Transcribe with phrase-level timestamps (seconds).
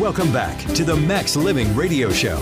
[0.00, 2.40] Welcome back to the Max Living Radio Show.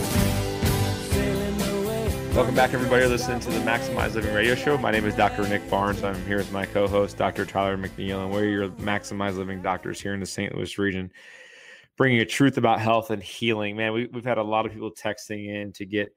[2.33, 3.05] Welcome back, everybody.
[3.06, 4.78] Listening to the Maximize Living Radio Show.
[4.78, 5.48] My name is Dr.
[5.48, 6.05] Nick Barnes.
[6.05, 7.44] I'm here with my co-host, Dr.
[7.44, 10.55] Tyler McNeil, and we're your Maximize Living doctors here in the St.
[10.55, 11.11] Louis region,
[11.97, 13.77] bringing you truth about health and healing.
[13.77, 16.14] Man, we, we've had a lot of people texting in to get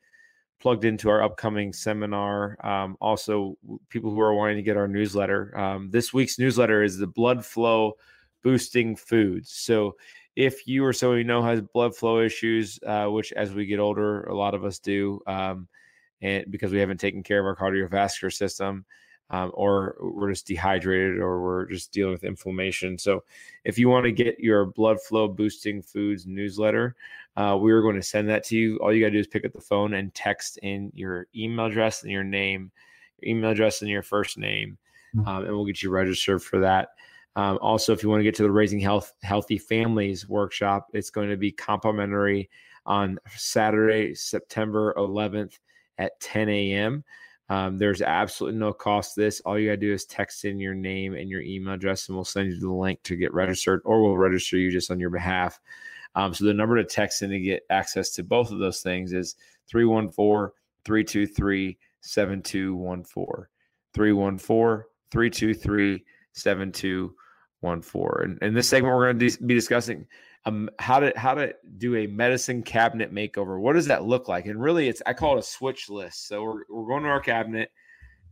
[0.61, 2.63] plugged into our upcoming seminar.
[2.63, 3.57] Um, also,
[3.89, 5.57] people who are wanting to get our newsletter.
[5.57, 7.93] Um, this week's newsletter is the blood flow
[8.43, 9.51] boosting foods.
[9.51, 9.95] So
[10.35, 13.79] if you or someone you know has blood flow issues, uh, which as we get
[13.79, 15.67] older, a lot of us do, um,
[16.21, 18.85] and because we haven't taken care of our cardiovascular system,
[19.29, 22.97] um, or we're just dehydrated, or we're just dealing with inflammation.
[22.97, 23.23] So,
[23.63, 26.95] if you want to get your blood flow boosting foods newsletter,
[27.35, 28.77] uh, we are going to send that to you.
[28.77, 31.67] All you got to do is pick up the phone and text in your email
[31.67, 32.71] address and your name,
[33.21, 34.77] your email address and your first name,
[35.27, 36.89] um, and we'll get you registered for that.
[37.35, 41.09] Um, also, if you want to get to the Raising Health Healthy Families workshop, it's
[41.09, 42.49] going to be complimentary
[42.85, 45.57] on Saturday, September 11th
[45.97, 47.03] at 10 a.m.
[47.49, 49.41] Um, there's absolutely no cost to this.
[49.41, 52.15] All you got to do is text in your name and your email address, and
[52.15, 55.09] we'll send you the link to get registered, or we'll register you just on your
[55.09, 55.59] behalf.
[56.15, 59.13] Um, so the number to text in to get access to both of those things
[59.13, 59.35] is
[59.69, 60.53] 314
[60.85, 63.47] 323 7214.
[63.93, 68.37] 314 323 7214.
[68.41, 70.07] And in this segment, we're going to be discussing
[70.45, 73.59] um, how to how to do a medicine cabinet makeover.
[73.59, 74.45] What does that look like?
[74.45, 76.27] And really, it's I call it a switch list.
[76.27, 77.71] So we're, we're going to our cabinet,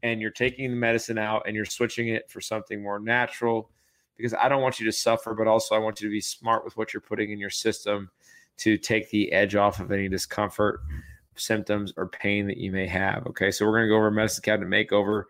[0.03, 3.69] and you're taking the medicine out and you're switching it for something more natural.
[4.17, 6.63] Because I don't want you to suffer, but also I want you to be smart
[6.63, 8.11] with what you're putting in your system
[8.57, 10.81] to take the edge off of any discomfort,
[11.35, 13.25] symptoms, or pain that you may have.
[13.28, 15.23] Okay, so we're going to go over medicine cabinet makeover.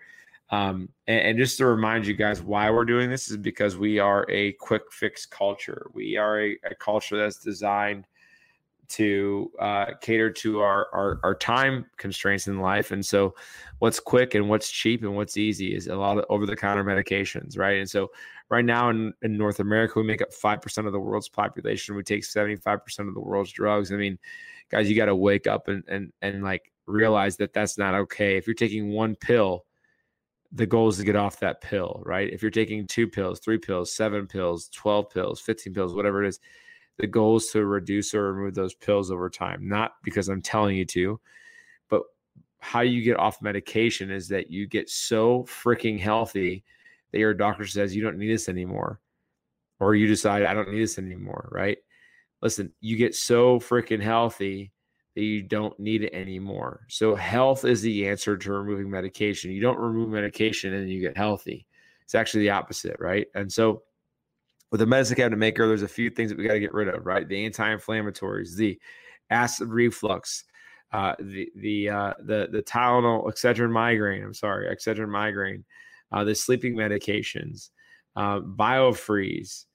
[0.51, 3.99] Um, and, and, just to remind you guys why we're doing this is because we
[3.99, 5.89] are a quick fix culture.
[5.93, 8.05] We are a, a culture that's designed
[8.89, 12.91] to uh, cater to our, our, our time constraints in life.
[12.91, 13.33] And so,
[13.79, 16.83] what's quick and what's cheap and what's easy is a lot of over the counter
[16.83, 17.79] medications, right?
[17.79, 18.11] And so,
[18.49, 21.95] right now in, in North America, we make up five percent of the world's population.
[21.95, 23.93] We take seventy five percent of the world's drugs.
[23.93, 24.19] I mean,
[24.69, 28.35] guys, you got to wake up and and and like realize that that's not okay.
[28.35, 29.65] If you're taking one pill
[30.53, 32.31] the goal is to get off that pill, right?
[32.31, 36.27] If you're taking two pills, three pills, seven pills, 12 pills, 15 pills, whatever it
[36.27, 36.39] is,
[36.97, 39.67] the goal is to reduce or remove those pills over time.
[39.67, 41.19] Not because I'm telling you to,
[41.89, 42.03] but
[42.59, 46.63] how you get off medication is that you get so freaking healthy
[47.11, 48.99] that your doctor says you don't need this anymore.
[49.79, 51.77] Or you decide, I don't need this anymore, right?
[52.41, 54.71] Listen, you get so freaking healthy
[55.15, 56.85] that you don't need it anymore.
[56.87, 59.51] So health is the answer to removing medication.
[59.51, 61.67] You don't remove medication and you get healthy.
[62.03, 63.27] It's actually the opposite, right?
[63.35, 63.83] And so
[64.71, 66.87] with a medicine cabinet maker, there's a few things that we got to get rid
[66.87, 67.27] of, right?
[67.27, 68.79] The anti-inflammatories, the
[69.29, 70.45] acid reflux,
[70.93, 74.23] uh, the the uh, the the Tylenol, Excedrin migraine.
[74.23, 75.63] I'm sorry, Excedrin migraine,
[76.11, 77.69] uh, the sleeping medications,
[78.15, 79.65] uh, biofreeze.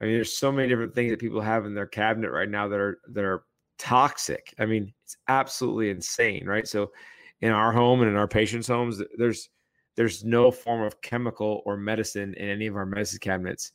[0.00, 2.68] I mean, there's so many different things that people have in their cabinet right now
[2.68, 3.44] that are that are
[3.78, 4.54] toxic.
[4.58, 6.66] I mean, it's absolutely insane, right?
[6.66, 6.92] So
[7.40, 9.48] in our home and in our patients' homes, there's
[9.96, 13.72] there's no form of chemical or medicine in any of our medicine cabinets.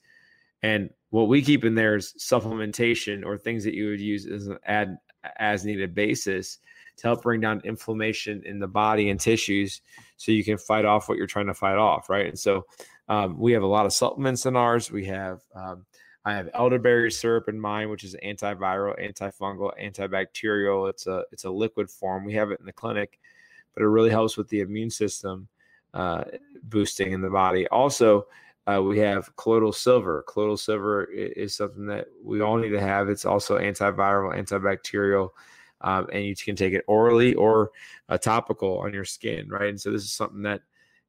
[0.61, 4.47] And what we keep in there is supplementation or things that you would use as
[4.47, 4.97] an ad,
[5.37, 6.59] as needed basis
[6.97, 9.81] to help bring down inflammation in the body and tissues
[10.17, 12.27] so you can fight off what you're trying to fight off, right?
[12.27, 12.65] And so
[13.09, 14.91] um, we have a lot of supplements in ours.
[14.91, 15.85] We have um,
[16.25, 20.89] I have elderberry syrup in mine, which is antiviral, antifungal, antibacterial.
[20.89, 22.25] It's a it's a liquid form.
[22.25, 23.19] We have it in the clinic,
[23.73, 25.47] but it really helps with the immune system
[25.93, 26.23] uh,
[26.63, 27.67] boosting in the body.
[27.69, 28.27] Also,
[28.67, 30.23] Uh, we have colloidal silver.
[30.27, 33.09] Colloidal silver is something that we all need to have.
[33.09, 35.31] It's also antiviral, antibacterial,
[35.81, 37.71] um, and you can take it orally or
[38.09, 39.69] uh, topical on your skin, right?
[39.69, 40.61] And so this is something that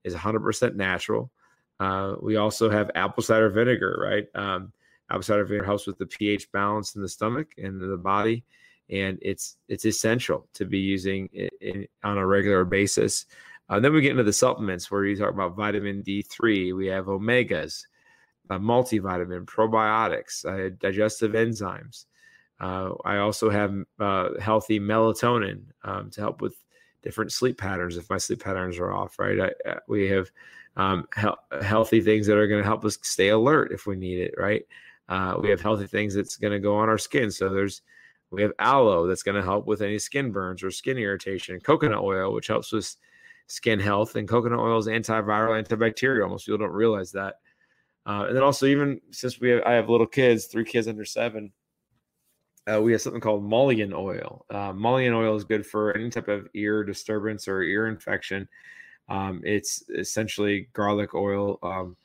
[0.03, 1.31] is 100% natural.
[1.79, 4.27] Uh, we also have apple cider vinegar, right?
[4.35, 4.73] Um,
[5.13, 8.45] apple cider vinegar helps with the pH balance in the stomach and the body,
[8.89, 13.27] and it's it's essential to be using it in, on a regular basis.
[13.69, 16.75] Uh, then we get into the supplements where you talk about vitamin D3.
[16.75, 17.85] We have omegas,
[18.51, 22.07] uh, multivitamin, probiotics, uh, digestive enzymes.
[22.59, 26.55] Uh, I also have uh, healthy melatonin um, to help with
[27.03, 29.19] different sleep patterns if my sleep patterns are off.
[29.19, 30.31] Right, I, we have
[30.77, 34.21] um, he- healthy things that are going to help us stay alert if we need
[34.21, 34.35] it.
[34.39, 34.65] Right,
[35.09, 37.31] we have healthy things that's going to go on our skin.
[37.31, 37.83] So there's
[38.33, 41.61] we have aloe that's going to help with any skin burns or skin irritation.
[41.61, 42.97] Coconut oil, which helps with
[43.47, 46.31] skin health, and coconut oil is antiviral, antibacterial.
[46.31, 47.37] Most people don't realize that.
[48.07, 51.05] Uh, and then also, even since we have, I have little kids, three kids under
[51.05, 51.53] seven,
[52.73, 54.47] uh, we have something called mullein oil.
[54.51, 58.49] Uh, mullein oil is good for any type of ear disturbance or ear infection.
[59.09, 61.97] Um, it's essentially garlic oil um,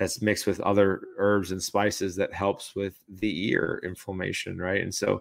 [0.00, 4.80] that's mixed with other herbs and spices that helps with the ear inflammation, right?
[4.80, 5.20] And so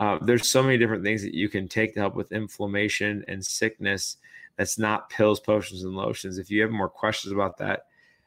[0.00, 3.46] uh, there's so many different things that you can take to help with inflammation and
[3.46, 4.16] sickness
[4.56, 6.38] that's not pills, potions, and lotions.
[6.38, 7.86] If you have more questions about that,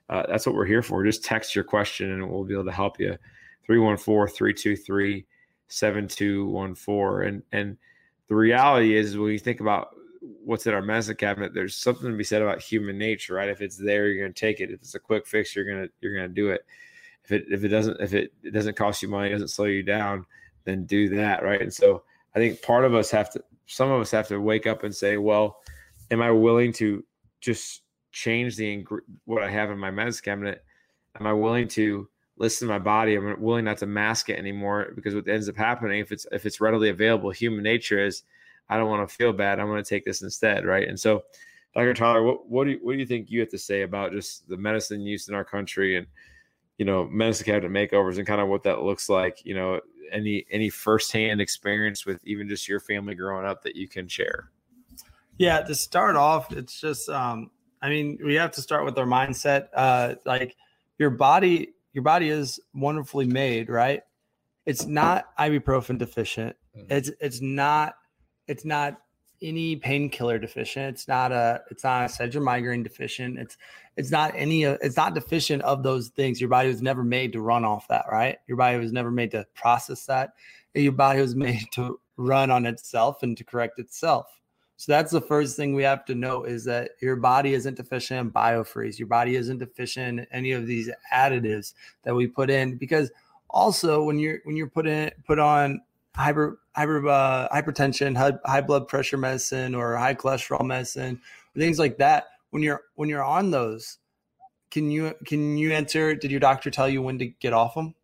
[0.10, 1.04] uh, that's what we're here for.
[1.04, 3.18] Just text your question and we'll be able to help you.
[3.66, 5.26] 314 323
[5.68, 7.28] 7214.
[7.28, 7.78] And and
[8.30, 12.18] the reality is when you think about what's in our medicine cabinet, there's something to
[12.18, 13.50] be said about human nature, right?
[13.50, 14.72] If it's there, you're gonna take it.
[14.72, 16.66] If it's a quick fix, you're gonna you're gonna do it.
[17.24, 19.84] If it if it doesn't if it, it doesn't cost you money, doesn't slow you
[19.84, 20.26] down,
[20.66, 21.62] then do that, right?
[21.62, 22.04] And so
[22.36, 24.96] I think part of us have to some of us have to wake up and
[24.96, 25.58] say, well,
[26.12, 27.04] am I willing to
[27.40, 28.86] just change the
[29.26, 30.64] what I have in my medicine cabinet?
[31.20, 33.16] Am I willing to listen to my body?
[33.16, 36.46] I'm willing not to mask it anymore because what ends up happening if it's if
[36.46, 38.24] it's readily available, human nature is
[38.70, 39.60] I don't want to feel bad.
[39.60, 40.88] I'm going to take this instead, right?
[40.88, 41.24] And so,
[41.76, 41.94] Dr.
[41.94, 44.48] Tyler, what what do you, what do you think you have to say about just
[44.48, 46.08] the medicine use in our country and
[46.78, 49.46] you know medicine cabinet makeovers and kind of what that looks like?
[49.46, 49.80] You know,
[50.12, 54.50] any any firsthand experience with even just your family growing up that you can share?
[55.38, 57.52] Yeah, to start off, it's just um,
[57.82, 59.70] I mean, we have to start with our mindset.
[59.74, 60.56] Uh, like
[60.98, 64.04] your body, your body is wonderfully made, right?
[64.66, 66.56] It's not ibuprofen deficient.
[66.78, 66.92] Mm-hmm.
[66.92, 67.96] It's it's not
[68.50, 69.02] it's not
[69.42, 70.96] any painkiller deficient.
[70.96, 73.40] It's not a it's not a Excedrin migraine deficient.
[73.40, 73.58] It's
[73.96, 76.42] it's not any it's not deficient of those things.
[76.42, 78.38] Your body was never made to run off that, right?
[78.48, 80.34] Your body was never made to process that.
[80.74, 84.28] Your body was made to run on itself and to correct itself.
[84.76, 88.20] So that's the first thing we have to know is that your body isn't deficient
[88.22, 88.98] in biofreeze.
[88.98, 91.74] Your body isn't deficient in any of these additives
[92.04, 93.12] that we put in because
[93.50, 95.82] also when you're when you're put in put on
[96.16, 101.22] hyper hyper uh, hypertension, high, high blood pressure medicine or high cholesterol medicine,
[101.58, 103.98] things like that, when you're when you're on those,
[104.72, 107.96] can you can you answer did your doctor tell you when to get off them?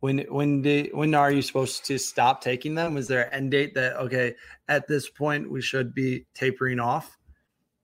[0.00, 2.96] when when did when are you supposed to stop taking them?
[2.96, 4.34] Is there an end date that okay
[4.68, 7.18] at this point we should be tapering off?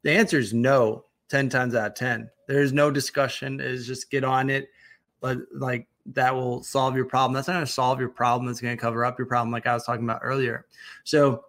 [0.02, 3.60] The answer is no 10 times out of 10 there's no discussion.
[3.60, 4.68] Is just get on it.
[5.20, 8.60] But like that will solve your problem that's not going to solve your problem it's
[8.60, 10.66] going to cover up your problem like i was talking about earlier
[11.04, 11.44] so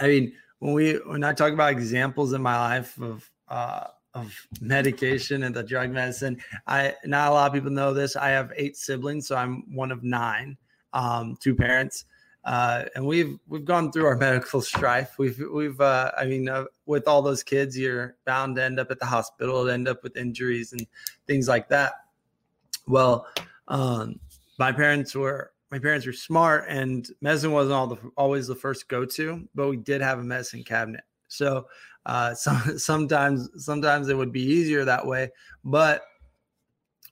[0.00, 3.84] i mean when we when i talk about examples in my life of uh
[4.16, 6.38] of medication and the drug medicine.
[6.66, 8.16] I not a lot of people know this.
[8.16, 10.56] I have eight siblings, so I'm one of nine,
[10.94, 12.06] um, two parents.
[12.42, 15.18] Uh, and we've we've gone through our medical strife.
[15.18, 18.90] We've we've uh, I mean, uh, with all those kids, you're bound to end up
[18.90, 20.86] at the hospital, end up with injuries and
[21.26, 21.92] things like that.
[22.88, 23.26] Well,
[23.68, 24.20] um,
[24.58, 28.88] my parents were my parents were smart, and medicine wasn't all the, always the first
[28.88, 31.02] go to, but we did have a medicine cabinet.
[31.28, 31.66] So
[32.06, 35.30] uh, some, sometimes sometimes it would be easier that way,
[35.64, 36.02] but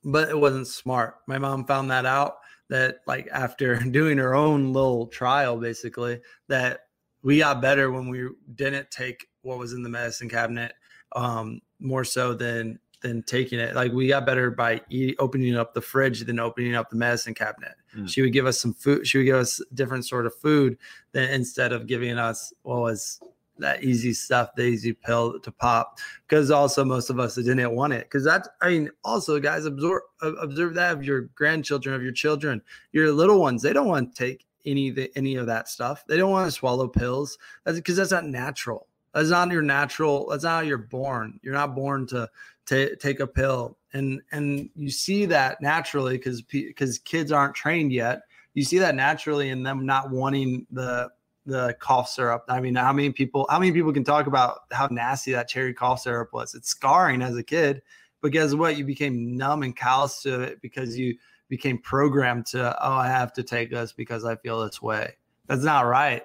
[0.05, 1.17] but it wasn't smart.
[1.27, 2.37] My mom found that out
[2.69, 6.81] that like after doing her own little trial, basically that
[7.23, 10.75] we got better when we didn't take what was in the medicine cabinet
[11.17, 13.77] um, more so than than taking it.
[13.77, 17.35] Like we got better by eat, opening up the fridge than opening up the medicine
[17.35, 17.75] cabinet.
[17.97, 18.09] Mm.
[18.09, 19.07] She would give us some food.
[19.07, 20.79] She would give us different sort of food
[21.13, 23.21] than instead of giving us what was
[23.59, 25.99] that easy stuff, the easy pill to pop.
[26.27, 28.05] Because also most of us didn't want it.
[28.05, 32.63] Because that's, I mean, also guys, observe observe that of your grandchildren, of your children,
[32.93, 33.61] your little ones.
[33.61, 36.05] They don't want to take any of the, any of that stuff.
[36.09, 37.37] They don't want to swallow pills.
[37.65, 38.89] That's because that's not natural.
[39.13, 40.27] That's not your natural.
[40.29, 41.39] That's not how you're born.
[41.43, 42.29] You're not born to
[42.67, 43.79] to take a pill.
[43.93, 48.23] And and you see that naturally because because kids aren't trained yet.
[48.55, 51.11] You see that naturally in them not wanting the
[51.47, 52.45] the cough syrup.
[52.49, 55.75] I mean how many people how many people can talk about how nasty that cherry
[55.75, 56.55] cough syrup was?
[56.55, 57.83] It's scarring as a kid
[58.25, 58.79] but guess what?
[58.79, 61.15] You became numb and callous to it because you
[61.51, 65.15] became programmed to oh i have to take this because i feel this way.
[65.47, 66.23] That's not right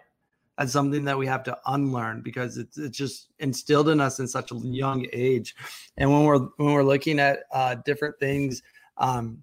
[0.59, 4.27] that's something that we have to unlearn because it's, it's just instilled in us in
[4.27, 5.55] such a young age.
[5.97, 8.61] And when we're when we're looking at uh, different things
[8.99, 9.41] um,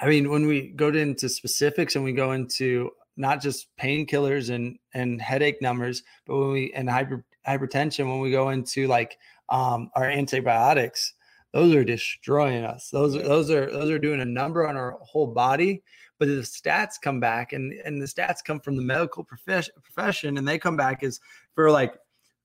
[0.00, 4.78] i mean when we go into specifics and we go into not just painkillers and
[4.94, 9.16] and headache numbers but when we and hyper, hypertension when we go into like
[9.50, 11.14] um, our antibiotics
[11.52, 12.90] those are destroying us.
[12.90, 15.82] Those those are those are doing a number on our whole body
[16.20, 20.36] but the stats come back and and the stats come from the medical profession profession
[20.38, 21.18] and they come back as
[21.54, 21.94] for like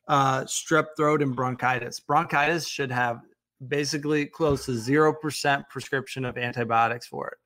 [0.08, 2.00] uh, strep throat and bronchitis.
[2.00, 3.22] Bronchitis should have
[3.68, 7.38] basically close to 0% prescription of antibiotics for it.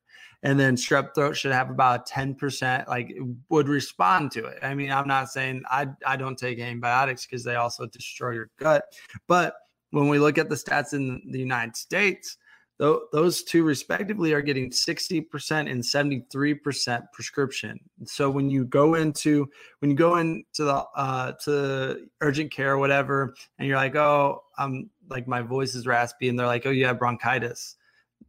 [0.42, 3.14] And then strep throat should have about 10% like
[3.48, 4.58] would respond to it.
[4.62, 8.50] I mean i'm not saying i i don't take antibiotics because they also destroy your
[8.58, 8.84] gut
[9.26, 9.54] but
[9.90, 12.38] when we look at the stats in the united states
[12.80, 17.78] those two respectively are getting 60% and 73% prescription.
[18.06, 22.78] So when you go into when you go into the uh to urgent care or
[22.78, 26.70] whatever and you're like oh i'm like my voice is raspy and they're like oh
[26.70, 27.76] you have bronchitis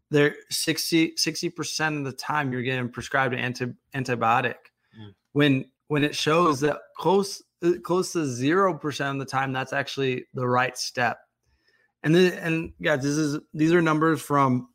[0.10, 4.56] they're 60 60% of the time you're getting prescribed an anti, antibiotic.
[5.00, 5.14] Mm.
[5.32, 7.42] when when it shows that close
[7.84, 11.20] close to 0% of the time that's actually the right step
[12.04, 14.70] and and yeah, this is these are numbers from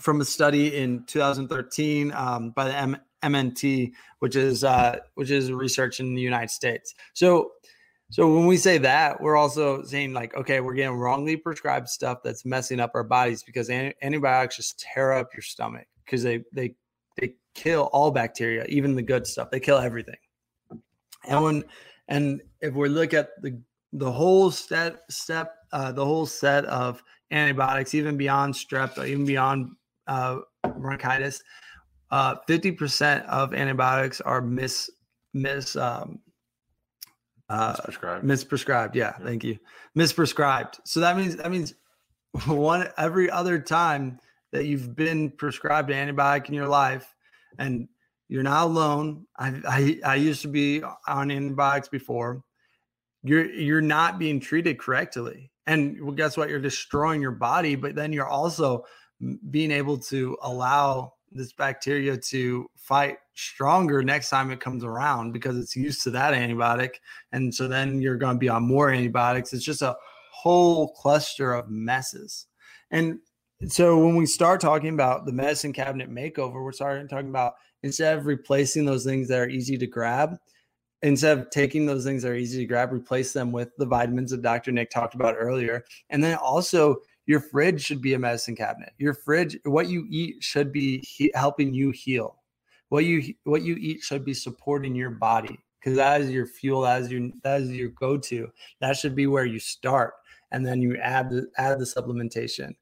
[0.00, 5.52] from a study in 2013 um, by the M- MNT, which is uh, which is
[5.52, 6.94] research in the United States.
[7.12, 7.52] So,
[8.10, 12.18] so when we say that, we're also saying like, okay, we're getting wrongly prescribed stuff
[12.24, 16.42] that's messing up our bodies because an- antibiotics just tear up your stomach because they
[16.52, 16.74] they
[17.18, 19.50] they kill all bacteria, even the good stuff.
[19.50, 20.16] They kill everything.
[21.28, 21.64] And when
[22.08, 23.60] and if we look at the
[23.92, 29.70] the whole step step uh, the whole set of antibiotics, even beyond strep, even beyond
[30.06, 30.38] uh,
[30.76, 31.42] bronchitis.
[32.10, 34.90] Uh, 50% of antibiotics are mis
[35.32, 36.18] mis um,
[37.48, 38.22] uh, misprescribed.
[38.24, 38.94] Misprescribed.
[38.94, 39.58] Yeah, yeah, thank you.
[39.96, 40.80] Misprescribed.
[40.84, 41.74] So that means that means
[42.46, 44.18] one every other time
[44.52, 47.14] that you've been prescribed an antibiotic in your life,
[47.58, 47.88] and
[48.28, 49.26] you're not alone.
[49.38, 52.42] I I, I used to be on antibiotics before.
[53.22, 56.48] You're you're not being treated correctly and well, guess what?
[56.48, 58.84] You're destroying your body, but then you're also
[59.50, 65.56] being able to allow this bacteria to fight stronger next time it comes around because
[65.56, 66.94] it's used to that antibiotic.
[67.30, 69.52] And so then you're going to be on more antibiotics.
[69.52, 69.96] It's just a
[70.32, 72.46] whole cluster of messes.
[72.90, 73.20] And
[73.68, 77.52] so when we start talking about the medicine cabinet makeover, we're starting talking about
[77.84, 80.36] instead of replacing those things that are easy to grab,
[81.02, 84.30] instead of taking those things that are easy to grab, replace them with the vitamins
[84.30, 84.72] that Dr.
[84.72, 85.84] Nick talked about earlier.
[86.10, 88.92] And then also, your fridge should be a medicine cabinet.
[88.98, 92.36] Your fridge, what you eat should be he- helping you heal.
[92.88, 96.82] What you what you eat should be supporting your body because that is your fuel,
[96.82, 98.48] that is your that is your go-to.
[98.80, 100.14] That should be where you start,
[100.50, 102.74] and then you add the add the supplementation.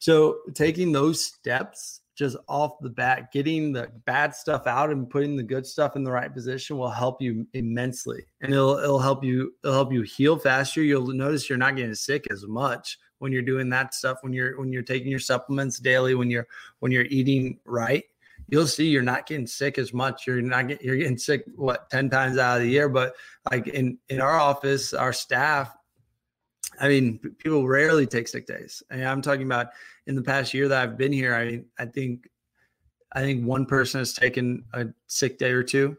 [0.00, 5.36] So taking those steps just off the bat, getting the bad stuff out and putting
[5.36, 8.26] the good stuff in the right position will help you immensely.
[8.40, 10.82] And it'll it'll help you it'll help you heal faster.
[10.82, 14.58] You'll notice you're not getting sick as much when you're doing that stuff when you're
[14.58, 16.48] when you're taking your supplements daily, when you're
[16.80, 18.04] when you're eating right.
[18.48, 20.26] You'll see you're not getting sick as much.
[20.26, 23.14] You're not getting you're getting sick what 10 times out of the year, but
[23.48, 25.72] like in in our office, our staff
[26.80, 28.82] I mean, people rarely take sick days.
[28.90, 29.68] I mean I'm talking about
[30.08, 31.34] in the past year that I've been here.
[31.34, 32.28] I mean, I think,
[33.12, 35.96] I think one person has taken a sick day or two,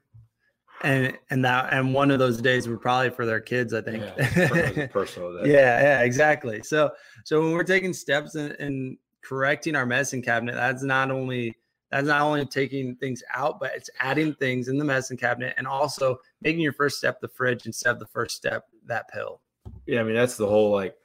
[0.84, 3.74] and and that and one of those days were probably for their kids.
[3.74, 4.04] I think.
[4.04, 5.52] Yeah, personal day.
[5.52, 6.62] yeah, yeah, exactly.
[6.64, 6.92] So
[7.24, 11.56] so when we're taking steps in, in correcting our medicine cabinet, that's not only
[11.92, 15.66] that's not only taking things out, but it's adding things in the medicine cabinet and
[15.68, 19.42] also making your first step the fridge instead of the first step that pill.
[19.86, 20.96] Yeah, I mean that's the whole like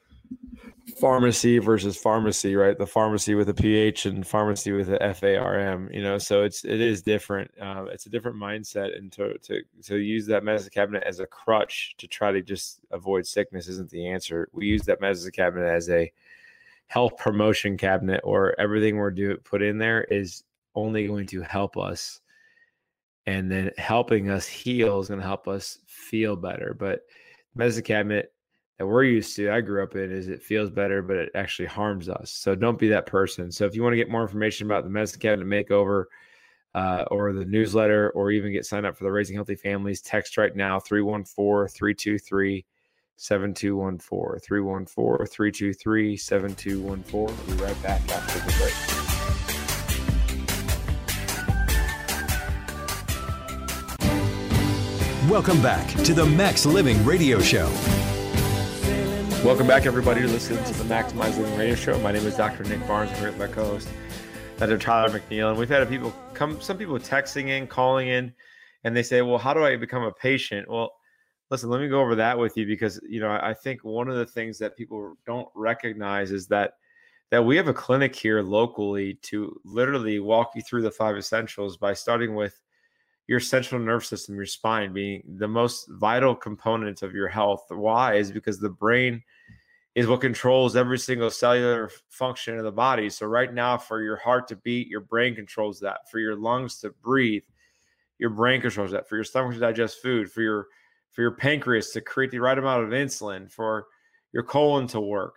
[1.00, 2.76] pharmacy versus pharmacy, right?
[2.76, 6.18] The pharmacy with a PH and pharmacy with a FARM, you know.
[6.18, 7.50] So it's it is different.
[7.60, 11.26] Uh, it's a different mindset, and to to to use that medicine cabinet as a
[11.26, 14.48] crutch to try to just avoid sickness isn't the answer.
[14.52, 16.12] We use that medicine cabinet as a
[16.86, 21.78] health promotion cabinet, or everything we're do put in there is only going to help
[21.78, 22.20] us,
[23.26, 26.76] and then helping us heal is going to help us feel better.
[26.78, 27.00] But
[27.54, 28.33] medicine cabinet
[28.78, 31.66] that we're used to, I grew up in, is it feels better, but it actually
[31.66, 32.32] harms us.
[32.32, 33.52] So don't be that person.
[33.52, 36.06] So if you want to get more information about the medicine cabinet makeover
[36.74, 40.36] uh, or the newsletter, or even get signed up for the Raising Healthy Families, text
[40.36, 42.64] right now 314 323
[43.16, 44.40] 7214.
[44.40, 47.36] 314 323 7214.
[47.46, 48.74] We'll be right back after the break.
[55.30, 57.72] Welcome back to the Max Living Radio Show.
[59.44, 60.22] Welcome back, everybody.
[60.22, 61.98] You're listening to the Maximize Living Radio Show.
[61.98, 62.64] My name is Dr.
[62.64, 63.10] Nick Barnes.
[63.10, 63.86] I'm here with my co-host,
[64.56, 64.78] Dr.
[64.78, 68.32] Tyler McNeil, and we've had people come, some people texting in, calling in,
[68.84, 70.94] and they say, "Well, how do I become a patient?" Well,
[71.50, 74.16] listen, let me go over that with you because you know I think one of
[74.16, 76.72] the things that people don't recognize is that
[77.30, 81.76] that we have a clinic here locally to literally walk you through the five essentials
[81.76, 82.58] by starting with
[83.26, 87.66] your central nervous system, your spine being the most vital component of your health.
[87.70, 88.14] Why?
[88.14, 89.22] Is because the brain
[89.94, 93.08] is what controls every single cellular function of the body.
[93.08, 96.10] So, right now, for your heart to beat, your brain controls that.
[96.10, 97.44] For your lungs to breathe,
[98.18, 99.08] your brain controls that.
[99.08, 100.66] For your stomach to digest food, for your
[101.12, 103.86] for your pancreas to create the right amount of insulin, for
[104.32, 105.36] your colon to work,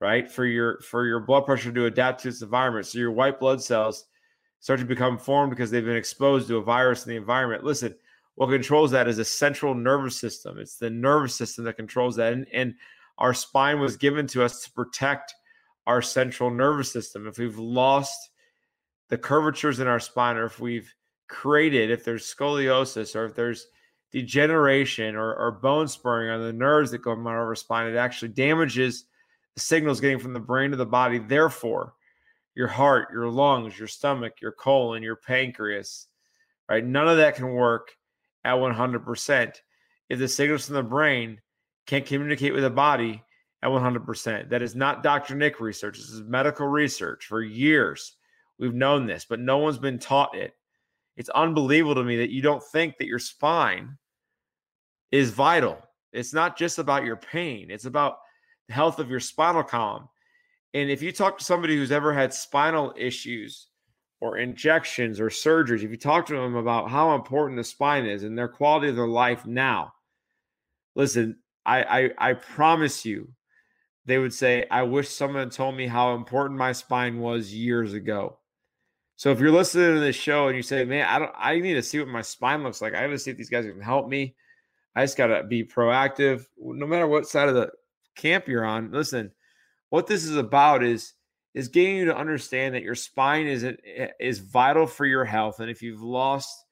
[0.00, 0.30] right?
[0.30, 2.86] For your for your blood pressure to adapt to its environment.
[2.86, 4.04] So your white blood cells
[4.62, 7.64] start to become formed because they've been exposed to a virus in the environment.
[7.64, 7.94] Listen,
[8.36, 10.58] what controls that is a central nervous system.
[10.58, 12.32] It's the nervous system that controls that.
[12.32, 12.74] And, and
[13.18, 15.34] our spine was given to us to protect
[15.88, 17.26] our central nervous system.
[17.26, 18.30] If we've lost
[19.08, 20.94] the curvatures in our spine, or if we've
[21.28, 23.66] created, if there's scoliosis, or if there's
[24.12, 28.28] degeneration or, or bone spurring on the nerves that go of our spine, it actually
[28.28, 29.06] damages
[29.54, 31.18] the signals getting from the brain to the body.
[31.18, 31.94] Therefore,
[32.54, 36.08] your heart, your lungs, your stomach, your colon, your pancreas,
[36.68, 36.84] right?
[36.84, 37.92] None of that can work
[38.44, 39.54] at 100%
[40.08, 41.40] if the signals from the brain
[41.86, 43.22] can't communicate with the body
[43.62, 44.50] at 100%.
[44.50, 45.34] That is not Dr.
[45.34, 45.98] Nick research.
[45.98, 47.26] This is medical research.
[47.26, 48.16] For years,
[48.58, 50.54] we've known this, but no one's been taught it.
[51.16, 53.96] It's unbelievable to me that you don't think that your spine
[55.10, 55.78] is vital.
[56.12, 58.18] It's not just about your pain, it's about
[58.68, 60.08] the health of your spinal column.
[60.74, 63.68] And if you talk to somebody who's ever had spinal issues
[64.20, 68.22] or injections or surgeries, if you talk to them about how important the spine is
[68.22, 69.92] and their quality of their life now,
[70.94, 73.28] listen, I, I, I promise you,
[74.04, 77.92] they would say, I wish someone had told me how important my spine was years
[77.94, 78.38] ago.
[79.16, 81.74] So if you're listening to this show and you say, man, I don't I need
[81.74, 82.94] to see what my spine looks like.
[82.94, 84.34] I gotta see if these guys can help me.
[84.96, 86.46] I just gotta be proactive.
[86.58, 87.70] No matter what side of the
[88.16, 89.30] camp you're on, listen,
[89.92, 91.12] what this is about is
[91.52, 93.62] is getting you to understand that your spine is
[94.18, 96.64] is vital for your health, and if you've lost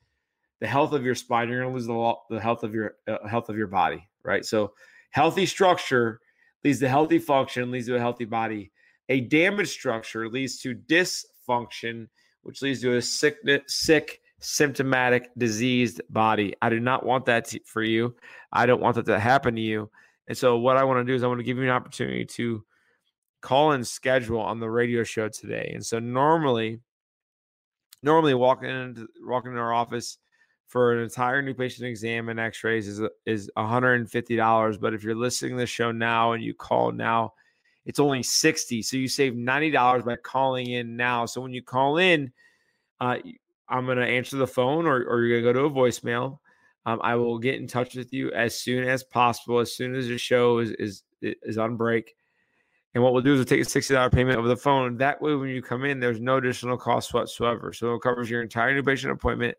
[0.60, 3.28] the health of your spine, you're going to lose the, the health of your uh,
[3.28, 4.42] health of your body, right?
[4.42, 4.72] So,
[5.10, 6.18] healthy structure
[6.64, 8.72] leads to healthy function, leads to a healthy body.
[9.10, 12.08] A damaged structure leads to dysfunction,
[12.40, 16.54] which leads to a sick, sick, symptomatic, diseased body.
[16.62, 18.14] I do not want that to, for you.
[18.50, 19.90] I don't want that to happen to you.
[20.26, 22.24] And so, what I want to do is I want to give you an opportunity
[22.24, 22.64] to
[23.40, 25.70] call in schedule on the radio show today.
[25.74, 26.80] And so normally,
[28.02, 30.18] normally walking into walking into our office
[30.66, 35.52] for an entire new patient exam and x-rays is is $150 but if you're listening
[35.52, 37.32] to the show now and you call now
[37.84, 41.98] it's only 60 so you save $90 by calling in now so when you call
[41.98, 42.32] in
[43.00, 43.16] uh,
[43.68, 46.38] i'm going to answer the phone or, or you're going to go to a voicemail
[46.86, 50.06] um, i will get in touch with you as soon as possible as soon as
[50.06, 52.14] the show is is is on break
[52.94, 54.96] and what we'll do is we'll take a $60 payment over the phone.
[54.96, 57.72] That way, when you come in, there's no additional cost whatsoever.
[57.72, 59.56] So it covers your entire new patient appointment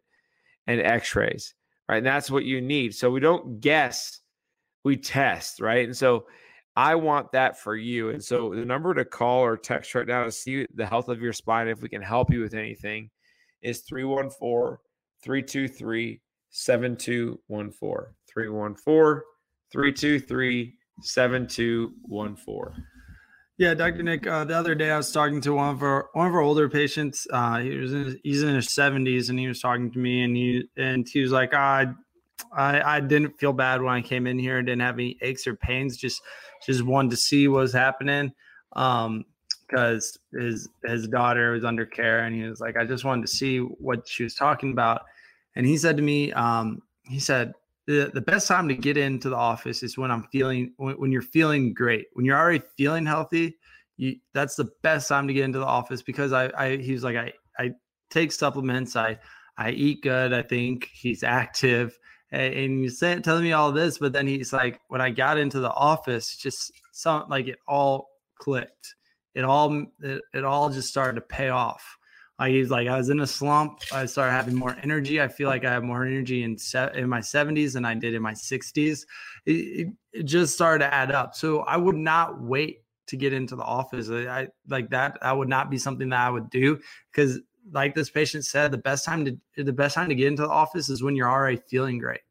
[0.68, 1.54] and x rays,
[1.88, 1.98] right?
[1.98, 2.94] And that's what you need.
[2.94, 4.20] So we don't guess,
[4.84, 5.86] we test, right?
[5.86, 6.26] And so
[6.76, 8.10] I want that for you.
[8.10, 11.22] And so the number to call or text right now to see the health of
[11.22, 13.10] your spine, if we can help you with anything,
[13.62, 14.78] is 314
[15.24, 18.14] 323 7214.
[18.28, 19.24] 314
[19.72, 22.84] 323 7214.
[23.62, 24.02] Yeah, Dr.
[24.02, 24.26] Nick.
[24.26, 26.68] Uh, the other day, I was talking to one of our one of our older
[26.68, 27.28] patients.
[27.32, 30.24] Uh, he was in his, he's in his seventies, and he was talking to me,
[30.24, 31.86] and he and he was like, I,
[32.52, 34.60] I, I didn't feel bad when I came in here.
[34.64, 35.96] Didn't have any aches or pains.
[35.96, 36.24] Just
[36.66, 38.32] just wanted to see what was happening.
[38.76, 39.26] Um,
[39.70, 43.32] because his his daughter was under care, and he was like, I just wanted to
[43.32, 45.04] see what she was talking about.
[45.56, 47.54] And he said to me, um, he said,
[47.88, 51.12] the, the best time to get into the office is when I'm feeling when, when
[51.12, 52.08] you're feeling great.
[52.14, 53.58] When you're already feeling healthy,
[53.98, 57.18] you that's the best time to get into the office because I I he's like
[57.18, 57.72] I I
[58.10, 59.20] take supplements, I
[59.58, 61.98] I eat good, I think he's active
[62.32, 65.60] and you saying telling me all this, but then he's like, when I got into
[65.60, 68.08] the office, just some like it all
[68.40, 68.96] clicked.
[69.36, 71.98] It all it, it all just started to pay off.
[72.42, 73.82] Like he's like, I was in a slump.
[73.94, 75.22] I started having more energy.
[75.22, 78.16] I feel like I have more energy in se- in my 70s than I did
[78.16, 79.06] in my 60s.
[79.46, 81.36] It, it, it just started to add up.
[81.36, 84.10] So I would not wait to get into the office.
[84.10, 85.20] I, I like that.
[85.22, 86.80] That would not be something that I would do
[87.12, 87.40] because
[87.72, 90.50] like this patient said, the best time to the best time to get into the
[90.50, 92.22] office is when you're already feeling great,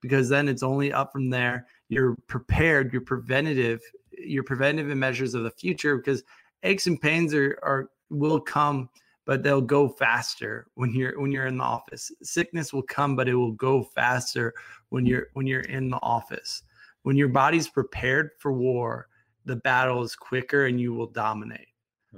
[0.00, 1.68] because then it's only up from there.
[1.88, 2.92] You're prepared.
[2.92, 3.80] You're preventative.
[4.18, 6.24] You're preventative in measures of the future because
[6.64, 8.88] aches and pains are are will come,
[9.24, 12.10] but they'll go faster when you're when you're in the office.
[12.22, 14.54] Sickness will come, but it will go faster
[14.88, 16.62] when you're when you're in the office.
[17.02, 19.08] When your body's prepared for war,
[19.44, 21.68] the battle is quicker and you will dominate.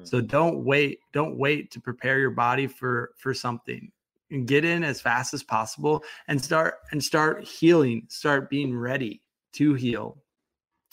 [0.04, 0.26] So hmm.
[0.26, 1.00] don't wait.
[1.12, 3.90] Don't wait to prepare your body for for something.
[4.30, 8.06] And get in as fast as possible and start and start healing.
[8.08, 10.16] Start being ready to heal.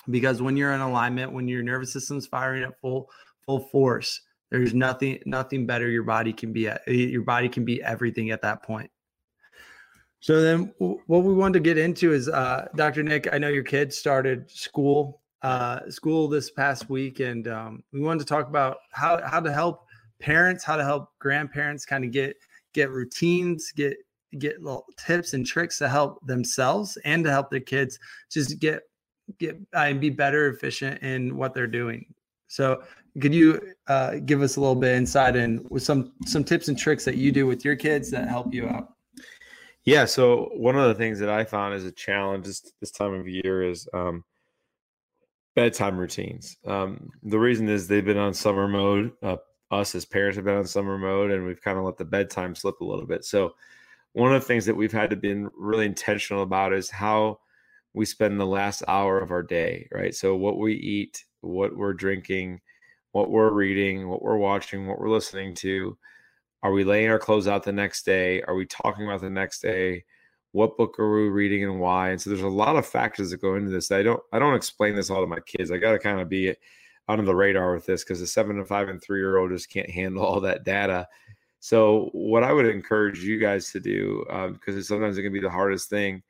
[0.10, 3.10] Because when you're in alignment, when your nervous system's firing at full
[3.46, 6.88] full force, there's nothing nothing better your body can be at.
[6.88, 8.90] Your body can be everything at that point.
[10.22, 13.04] So then, what we wanted to get into is, uh, Dr.
[13.04, 13.30] Nick.
[13.32, 18.20] I know your kids started school uh, school this past week, and um, we wanted
[18.20, 19.86] to talk about how how to help
[20.20, 22.36] parents, how to help grandparents kind of get
[22.74, 23.98] get routines, get
[24.38, 27.98] get little tips and tricks to help themselves and to help their kids
[28.30, 28.84] just get
[29.40, 32.06] get and be better efficient in what they're doing.
[32.48, 32.84] So,
[33.22, 36.78] could you uh, give us a little bit insight in with some some tips and
[36.78, 38.94] tricks that you do with your kids that help you out?
[39.86, 40.06] Yeah.
[40.06, 43.28] So one of the things that I found as a challenge this, this time of
[43.28, 44.24] year is um,
[45.56, 46.58] bedtime routines.
[46.66, 49.14] Um, the reason is they've been on summer mode.
[49.24, 49.38] Uh,
[49.72, 52.56] us as parents have been on summer mode, and we've kind of let the bedtime
[52.56, 53.24] slip a little bit.
[53.26, 53.56] So,
[54.14, 57.40] one of the things that we've had to be really intentional about is how
[57.94, 59.88] we spend the last hour of our day.
[59.92, 60.16] Right.
[60.16, 62.62] So, what we eat, what we're drinking,
[63.12, 65.98] what we're reading, what we're watching, what we're listening to.
[66.62, 68.42] Are we laying our clothes out the next day?
[68.44, 70.04] Are we talking about the next day?
[70.52, 73.42] what book are we reading and why and so there's a lot of factors that
[73.42, 75.92] go into this i don't i don't explain this all to my kids i got
[75.92, 76.54] to kind of be
[77.08, 79.70] under the radar with this because the seven and five and three year old just
[79.70, 81.08] can't handle all that data
[81.60, 85.40] so what i would encourage you guys to do because um, sometimes it can be
[85.40, 86.22] the hardest thing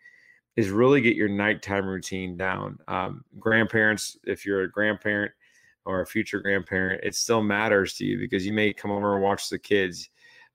[0.56, 5.32] is really get your nighttime routine down um, grandparents if you're a grandparent
[5.86, 9.24] or a future grandparent it still matters to you because you may come over and
[9.24, 10.10] watch the kids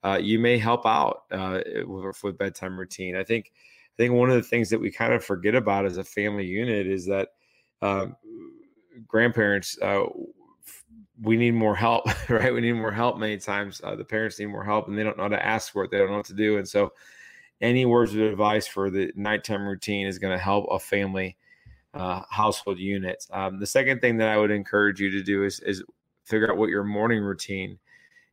[0.04, 3.16] uh, you may help out uh, with, with, bedtime routine.
[3.16, 5.96] I think I think one of the things that we kind of forget about as
[5.96, 7.28] a family unit is that
[7.80, 8.14] um,
[9.08, 10.04] grandparents uh,
[11.22, 12.52] we need more help, right?
[12.52, 13.80] We need more help many times.
[13.82, 15.90] Uh, the parents need more help, and they don't know how to ask for it.
[15.90, 16.92] They don't know what to do, and so
[17.62, 21.38] any words of advice for the nighttime routine is going to help a family
[21.94, 23.28] uh, household units.
[23.32, 25.82] Um, the second thing that I would encourage you to do is is
[26.24, 27.78] figure out what your morning routine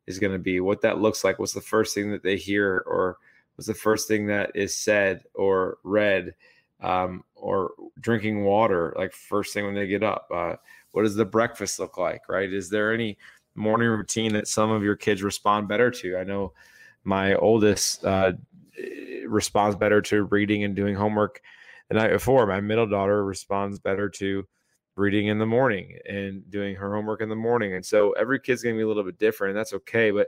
[0.08, 2.84] is going to be, what that looks like, what's the first thing that they hear,
[2.88, 3.18] or
[3.56, 6.34] what's the first thing that is said or read,
[6.82, 10.28] um, or drinking water, like first thing when they get up.
[10.34, 10.56] Uh,
[10.92, 12.52] what does the breakfast look like, right?
[12.52, 13.18] Is there any
[13.56, 16.18] morning routine that some of your kids respond better to?
[16.18, 16.54] I know
[17.04, 18.34] my oldest uh,
[19.28, 21.42] responds better to reading and doing homework
[21.92, 22.48] the night before.
[22.48, 24.48] My middle daughter responds better to
[24.96, 27.74] reading in the morning and doing her homework in the morning.
[27.74, 30.12] And so every kid's going to be a little bit different, and that's okay.
[30.12, 30.28] But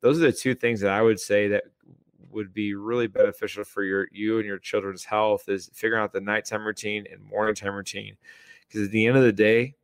[0.00, 1.64] those are the two things that I would say that
[2.30, 6.20] would be really beneficial for your you and your children's health is figuring out the
[6.20, 8.16] nighttime routine and morning time routine.
[8.68, 9.74] Because at the end of the day,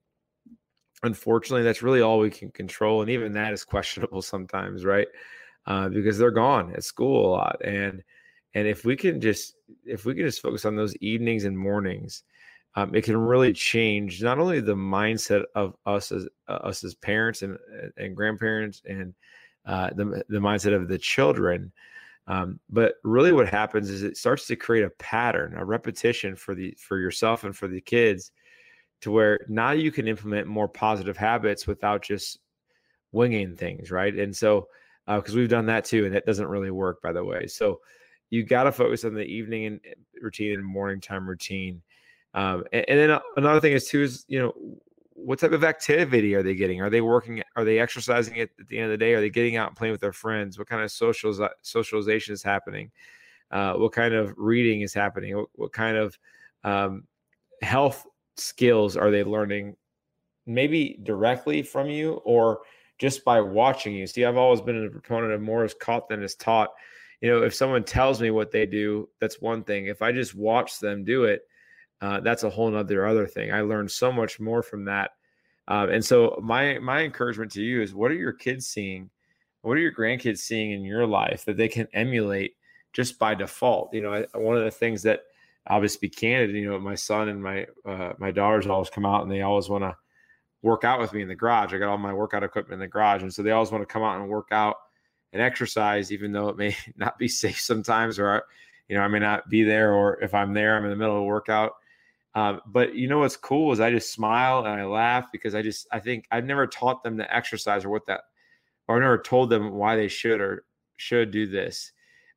[1.02, 5.08] unfortunately, that's really all we can control, and even that is questionable sometimes, right?
[5.66, 8.02] Uh, because they're gone at school a lot, and
[8.56, 12.24] and if we can just if we can just focus on those evenings and mornings
[12.76, 16.94] um, it can really change not only the mindset of us as uh, us as
[16.94, 17.58] parents and
[17.96, 19.14] and grandparents and
[19.64, 21.72] uh, the the mindset of the children,
[22.28, 26.54] um, but really what happens is it starts to create a pattern, a repetition for
[26.54, 28.30] the for yourself and for the kids,
[29.00, 32.38] to where now you can implement more positive habits without just
[33.10, 34.14] winging things, right?
[34.14, 34.68] And so
[35.06, 37.46] because uh, we've done that too, and that doesn't really work, by the way.
[37.46, 37.80] So
[38.30, 39.80] you got to focus on the evening and
[40.20, 41.82] routine and morning time routine
[42.34, 44.52] um, and, and, then another thing is too is you know
[45.16, 46.82] what type of activity are they getting?
[46.82, 47.42] Are they working?
[47.56, 49.14] Are they exercising at, at the end of the day?
[49.14, 50.58] Are they getting out and playing with their friends?
[50.58, 52.90] What kind of socials socialization is happening?
[53.50, 55.36] Uh, what kind of reading is happening?
[55.36, 56.18] What, what kind of
[56.64, 57.04] um,
[57.62, 59.76] health skills are they learning?
[60.44, 62.60] Maybe directly from you or
[62.98, 64.06] just by watching you.
[64.06, 66.70] See, I've always been a proponent of more is caught than is taught
[67.20, 69.86] you know, if someone tells me what they do, that's one thing.
[69.86, 71.42] If I just watch them do it,
[72.00, 73.52] uh, that's a whole nother other thing.
[73.52, 75.12] I learned so much more from that.
[75.68, 79.10] Uh, and so my my encouragement to you is what are your kids seeing?
[79.62, 82.54] What are your grandkids seeing in your life that they can emulate
[82.92, 83.92] just by default?
[83.92, 85.22] You know, I, one of the things that
[85.66, 89.06] I'll just be candid, you know, my son and my uh, my daughters always come
[89.06, 89.96] out and they always want to
[90.62, 91.72] work out with me in the garage.
[91.72, 93.22] I got all my workout equipment in the garage.
[93.22, 94.76] And so they always want to come out and work out
[95.32, 98.44] and exercise, even though it may not be safe sometimes, or,
[98.88, 101.16] you know, I may not be there, or if I'm there, I'm in the middle
[101.16, 101.72] of a workout.
[102.34, 105.62] Um, but you know what's cool is I just smile and I laugh because I
[105.62, 108.24] just I think I've never taught them to exercise or what that
[108.88, 110.64] or I've never told them why they should or
[110.96, 111.92] should do this.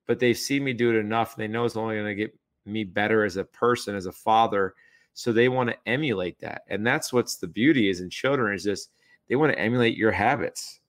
[0.07, 1.35] But they see me do it enough.
[1.35, 4.73] They know it's only going to get me better as a person, as a father.
[5.13, 6.63] So they want to emulate that.
[6.69, 8.91] And that's what's the beauty is in children is just
[9.27, 10.79] they want to emulate your habits.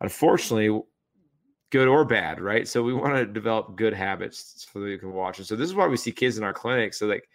[0.00, 0.80] Unfortunately,
[1.72, 2.68] good or bad, right?
[2.68, 5.38] So we want to develop good habits so that we can watch.
[5.38, 6.92] And so this is why we see kids in our clinic.
[6.92, 7.26] So like,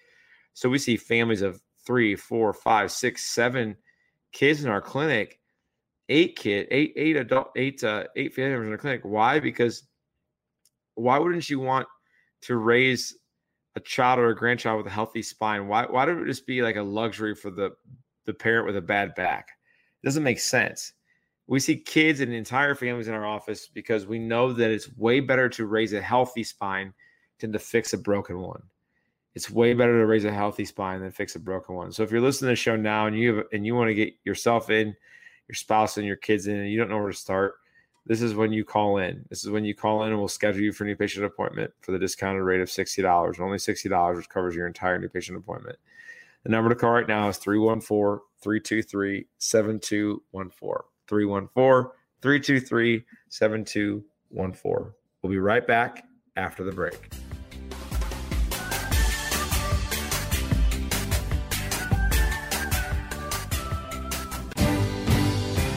[0.53, 3.75] so we see families of three, four, five, six, seven
[4.31, 5.39] kids in our clinic,
[6.09, 9.01] eight kid, eight, eight adult, eight, uh, eight family members in our clinic.
[9.03, 9.39] Why?
[9.39, 9.87] Because
[10.93, 11.87] why wouldn't you want
[12.41, 13.17] to raise
[13.75, 15.67] a child or a grandchild with a healthy spine?
[15.67, 17.71] Why, why would it just be like a luxury for the,
[18.25, 19.47] the parent with a bad back?
[20.03, 20.93] It doesn't make sense.
[21.47, 25.21] We see kids and entire families in our office because we know that it's way
[25.21, 26.93] better to raise a healthy spine
[27.39, 28.63] than to fix a broken one.
[29.33, 31.91] It's way better to raise a healthy spine than fix a broken one.
[31.91, 33.93] So if you're listening to the show now and you have, and you want to
[33.93, 34.95] get yourself in,
[35.47, 37.55] your spouse and your kids in, and you don't know where to start,
[38.07, 39.23] this is when you call in.
[39.29, 41.71] This is when you call in and we'll schedule you for a new patient appointment
[41.81, 45.77] for the discounted rate of $60, only $60, which covers your entire new patient appointment.
[46.43, 50.96] The number to call right now is 314 323 7214.
[51.07, 51.91] 314
[52.21, 54.93] 323 7214.
[55.21, 57.09] We'll be right back after the break.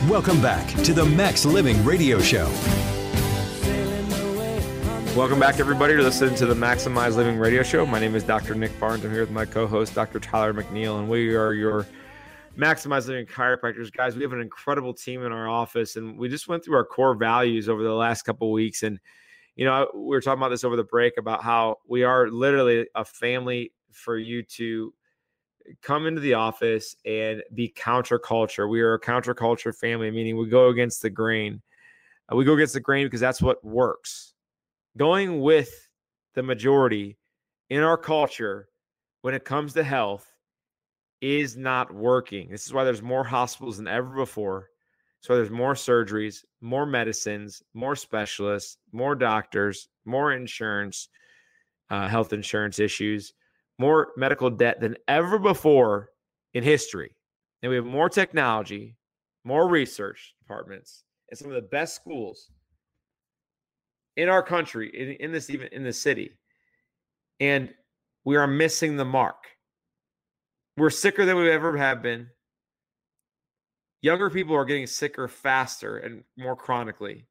[0.08, 2.50] Welcome back to the Max Living Radio Show.
[5.16, 7.86] Welcome back, everybody, to listen to the Maximize Living Radio Show.
[7.86, 8.54] My name is Dr.
[8.54, 9.04] Nick Barnes.
[9.04, 10.18] I'm here with my co-host, Dr.
[10.18, 11.86] Tyler McNeil, and we are your
[12.60, 13.92] Maximize Living chiropractors.
[13.92, 16.84] Guys, we have an incredible team in our office, and we just went through our
[16.84, 18.82] core values over the last couple weeks.
[18.82, 19.00] And
[19.56, 22.86] you know, we were talking about this over the break about how we are literally
[22.94, 24.94] a family for you to
[25.82, 28.68] come into the office and be counterculture.
[28.68, 31.62] We are a counterculture family, meaning we go against the grain.
[32.30, 34.34] Uh, we go against the grain because that's what works.
[34.96, 35.88] Going with
[36.34, 37.18] the majority
[37.68, 38.68] in our culture
[39.22, 40.29] when it comes to health
[41.20, 42.50] is not working.
[42.50, 44.68] This is why there's more hospitals than ever before.
[45.20, 51.08] So there's more surgeries, more medicines, more specialists, more doctors, more insurance,
[51.90, 53.34] uh, health insurance issues
[53.80, 56.10] more medical debt than ever before
[56.52, 57.16] in history.
[57.62, 58.94] And we have more technology,
[59.42, 62.50] more research departments, and some of the best schools
[64.18, 66.36] in our country, in, in this even in the city.
[67.40, 67.72] And
[68.26, 69.46] we are missing the mark.
[70.80, 72.30] We're sicker than we ever have been.
[74.00, 77.26] Younger people are getting sicker faster and more chronically.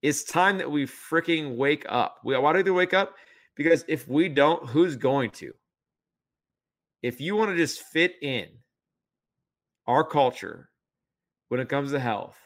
[0.00, 2.18] It's time that we freaking wake up.
[2.24, 3.16] We, why do they wake up?
[3.56, 5.52] Because if we don't, who's going to?
[7.02, 8.46] if you want to just fit in
[9.88, 10.68] our culture
[11.48, 12.36] when it comes to health,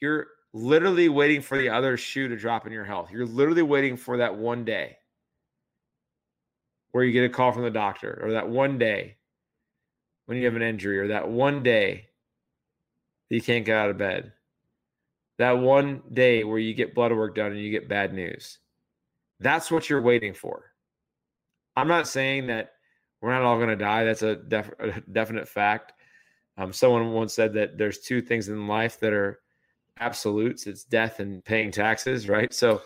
[0.00, 3.10] you're literally waiting for the other shoe to drop in your health.
[3.10, 4.96] You're literally waiting for that one day
[6.92, 9.16] where you get a call from the doctor, or that one day
[10.26, 12.06] when you have an injury, or that one day
[13.28, 14.32] that you can't get out of bed,
[15.38, 18.58] that one day where you get blood work done and you get bad news.
[19.40, 20.66] That's what you're waiting for.
[21.76, 22.72] I'm not saying that
[23.20, 24.04] we're not all going to die.
[24.04, 25.94] That's a, def- a definite fact.
[26.58, 29.40] Um, someone once said that there's two things in life that are
[29.98, 32.52] absolutes it's death and paying taxes, right?
[32.52, 32.82] So,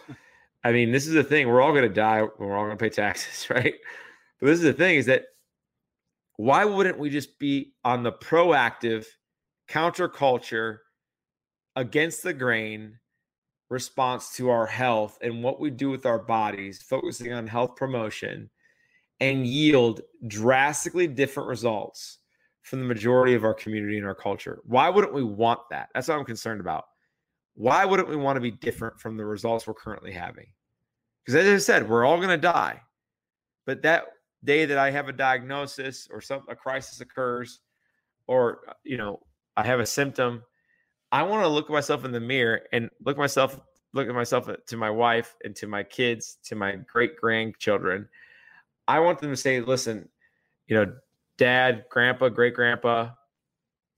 [0.65, 1.47] I mean, this is the thing.
[1.47, 2.23] We're all going to die.
[2.39, 3.75] We're all going to pay taxes, right?
[4.41, 5.27] But this is the thing is that
[6.37, 9.07] why wouldn't we just be on the proactive
[9.69, 10.79] counterculture
[11.77, 12.99] against the grain
[13.71, 18.51] response to our health and what we do with our bodies, focusing on health promotion
[19.21, 22.19] and yield drastically different results
[22.63, 24.61] from the majority of our community and our culture.
[24.65, 25.91] Why wouldn't we want that?
[25.95, 26.85] That's what I'm concerned about.
[27.55, 30.47] Why wouldn't we want to be different from the results we're currently having?
[31.25, 32.81] Because as I said, we're all going to die.
[33.67, 34.07] But that
[34.43, 37.61] day that I have a diagnosis or some a crisis occurs,
[38.27, 39.21] or you know,
[39.57, 40.43] I have a symptom,
[41.13, 43.61] I want to look myself in the mirror and look myself
[43.95, 48.09] look at myself uh, to my wife and to my kids, to my great grandchildren.
[48.89, 50.09] I want them to say, listen,
[50.67, 50.93] you know,
[51.39, 53.11] dad, grandpa, great grandpa,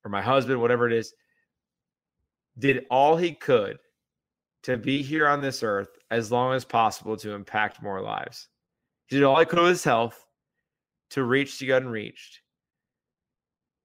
[0.05, 1.15] or my husband, whatever it is,
[2.59, 3.79] did all he could
[4.63, 8.49] to be here on this earth as long as possible to impact more lives.
[9.07, 10.27] He did all he could with his health
[11.11, 12.41] to reach get unreached.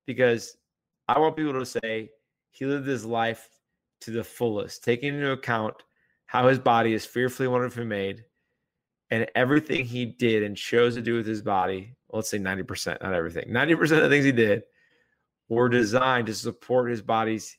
[0.07, 0.57] Because
[1.07, 2.09] I want people to say
[2.49, 3.47] he lived his life
[4.01, 5.75] to the fullest, taking into account
[6.25, 8.23] how his body is fearfully wonderfully made
[9.11, 11.95] and everything he did and chose to do with his body.
[12.07, 13.49] Well, let's say 90%, not everything.
[13.49, 14.63] 90% of the things he did
[15.49, 17.57] were designed to support his body's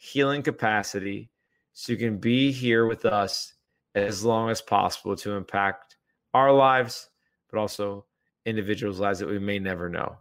[0.00, 1.30] healing capacity
[1.74, 3.52] so you can be here with us
[3.94, 5.96] as long as possible to impact
[6.32, 7.10] our lives,
[7.50, 8.06] but also
[8.46, 10.16] individuals' lives that we may never know.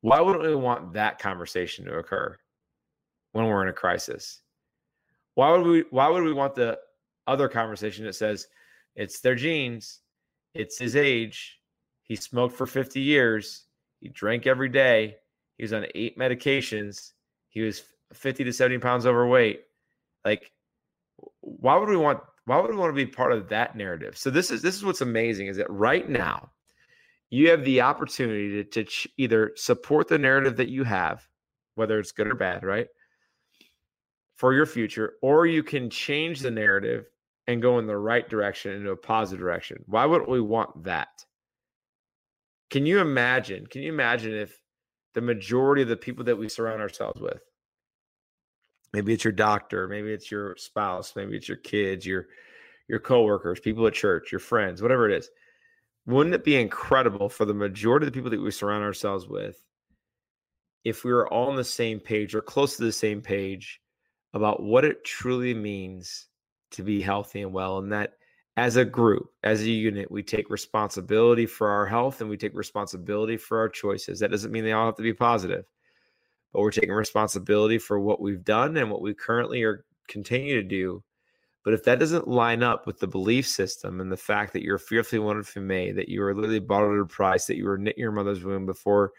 [0.00, 2.38] Why wouldn't we want that conversation to occur
[3.32, 4.40] when we're in a crisis?
[5.34, 6.78] Why would we why would we want the
[7.26, 8.48] other conversation that says
[8.96, 10.00] it's their genes,
[10.54, 11.60] it's his age,
[12.02, 13.66] he smoked for 50 years,
[14.00, 15.16] he drank every day,
[15.58, 17.12] he was on eight medications,
[17.50, 19.62] he was 50 to 70 pounds overweight.
[20.24, 20.52] Like,
[21.40, 24.16] why would we want why would we want to be part of that narrative?
[24.16, 26.50] So this is this is what's amazing is that right now
[27.30, 31.26] you have the opportunity to, to either support the narrative that you have,
[31.76, 32.88] whether it's good or bad, right?
[34.34, 37.04] For your future, or you can change the narrative
[37.46, 39.84] and go in the right direction into a positive direction.
[39.86, 41.24] Why would we want that?
[42.70, 43.66] Can you imagine?
[43.66, 44.60] Can you imagine if
[45.14, 47.40] the majority of the people that we surround ourselves with
[48.92, 52.26] maybe it's your doctor maybe it's your spouse maybe it's your kids your
[52.88, 55.30] your coworkers people at church your friends whatever it is.
[56.06, 59.62] Wouldn't it be incredible for the majority of the people that we surround ourselves with
[60.82, 63.80] if we were all on the same page or close to the same page
[64.32, 66.26] about what it truly means
[66.72, 68.14] to be healthy and well and that
[68.56, 72.54] as a group as a unit we take responsibility for our health and we take
[72.54, 74.18] responsibility for our choices.
[74.20, 75.64] That doesn't mean they all have to be positive
[76.52, 80.68] but we're taking responsibility for what we've done and what we currently are continue to
[80.68, 81.02] do.
[81.64, 84.78] But if that doesn't line up with the belief system and the fact that you're
[84.78, 87.96] fearfully wonderfully made, that you were literally bought at a price, that you were knit
[87.96, 89.12] in your mother's womb before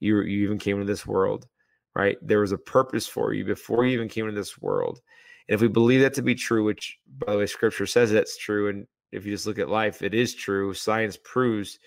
[0.00, 1.46] you, you even came into this world,
[1.94, 2.16] right?
[2.20, 5.00] There was a purpose for you before you even came into this world.
[5.48, 8.36] And if we believe that to be true, which by the way, scripture says that's
[8.36, 10.74] true, and if you just look at life, it is true.
[10.74, 11.78] Science proves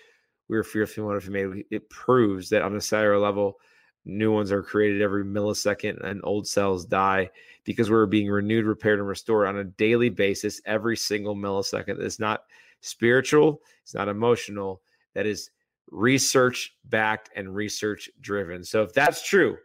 [0.48, 1.64] we are fearfully wonderfully made.
[1.70, 3.58] It proves that on a cellular level,
[4.04, 7.30] New ones are created every millisecond, and old cells die
[7.64, 12.00] because we're being renewed, repaired, and restored on a daily basis every single millisecond.
[12.00, 12.44] It's not
[12.80, 14.80] spiritual, it's not emotional.
[15.14, 15.50] That is
[15.90, 18.64] research backed and research driven.
[18.64, 19.58] So if that's true,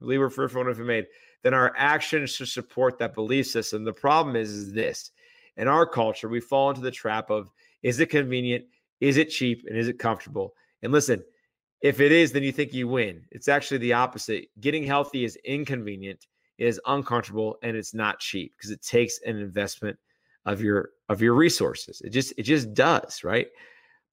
[0.00, 1.06] believe we're fearful if we made,
[1.42, 3.84] then our actions should support that belief system.
[3.84, 5.10] The problem is, is this
[5.56, 7.50] in our culture, we fall into the trap of
[7.82, 8.64] is it convenient?
[9.00, 9.64] Is it cheap?
[9.68, 10.54] And is it comfortable?
[10.82, 11.22] And listen,
[11.82, 13.22] if it is, then you think you win.
[13.32, 14.46] It's actually the opposite.
[14.60, 16.26] Getting healthy is inconvenient,
[16.58, 19.98] it is uncomfortable, and it's not cheap because it takes an investment
[20.46, 22.00] of your of your resources.
[22.02, 23.48] It just it just does, right?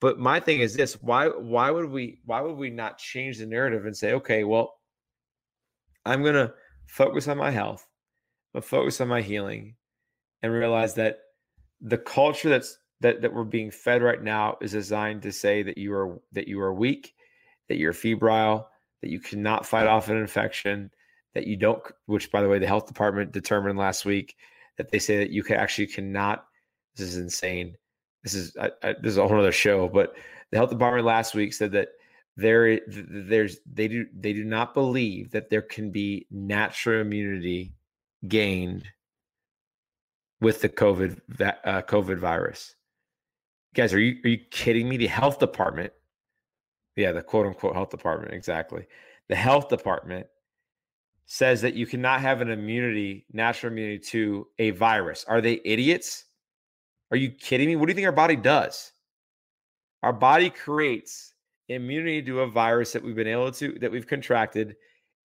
[0.01, 3.45] But my thing is this: why why would we why would we not change the
[3.45, 4.73] narrative and say, okay, well,
[6.05, 6.53] I'm gonna
[6.87, 7.87] focus on my health,
[8.51, 9.75] but focus on my healing,
[10.41, 11.19] and realize that
[11.81, 15.77] the culture that's that that we're being fed right now is designed to say that
[15.77, 17.13] you are that you are weak
[17.69, 18.69] that you're febrile,
[19.01, 20.91] that you cannot fight off an infection,
[21.33, 24.35] that you don't, which by the way, the health department determined last week
[24.77, 26.45] that they say that you can actually cannot.
[26.95, 27.75] This is insane.
[28.23, 30.15] This is I, I, this is a whole other show, but
[30.51, 31.89] the health department last week said that
[32.35, 37.73] there there's they do they do not believe that there can be natural immunity
[38.27, 38.85] gained
[40.41, 42.75] with the COVID uh, COVID virus.
[43.75, 44.97] Guys, are you are you kidding me?
[44.97, 45.93] The health department
[46.99, 48.33] yeah, the quote unquote health department.
[48.33, 48.85] Exactly.
[49.29, 50.27] The health department
[51.25, 55.23] says that you cannot have an immunity, natural immunity to a virus.
[55.27, 56.25] Are they idiots?
[57.11, 57.75] Are you kidding me?
[57.75, 58.91] What do you think our body does?
[60.03, 61.33] Our body creates
[61.69, 64.75] immunity to a virus that we've been able to, that we've contracted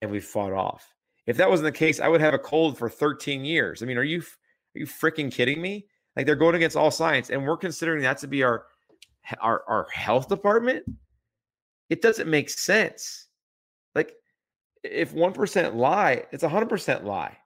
[0.00, 0.94] and we've fought off.
[1.26, 3.82] If that wasn't the case, I would have a cold for 13 years.
[3.82, 5.86] I mean, are you are you freaking kidding me?
[6.16, 8.66] Like they're going against all science, and we're considering that to be our
[9.40, 10.84] our, our health department.
[11.90, 13.28] It doesn't make sense.
[13.94, 14.14] Like
[14.82, 17.36] if 1% lie, it's 100% lie.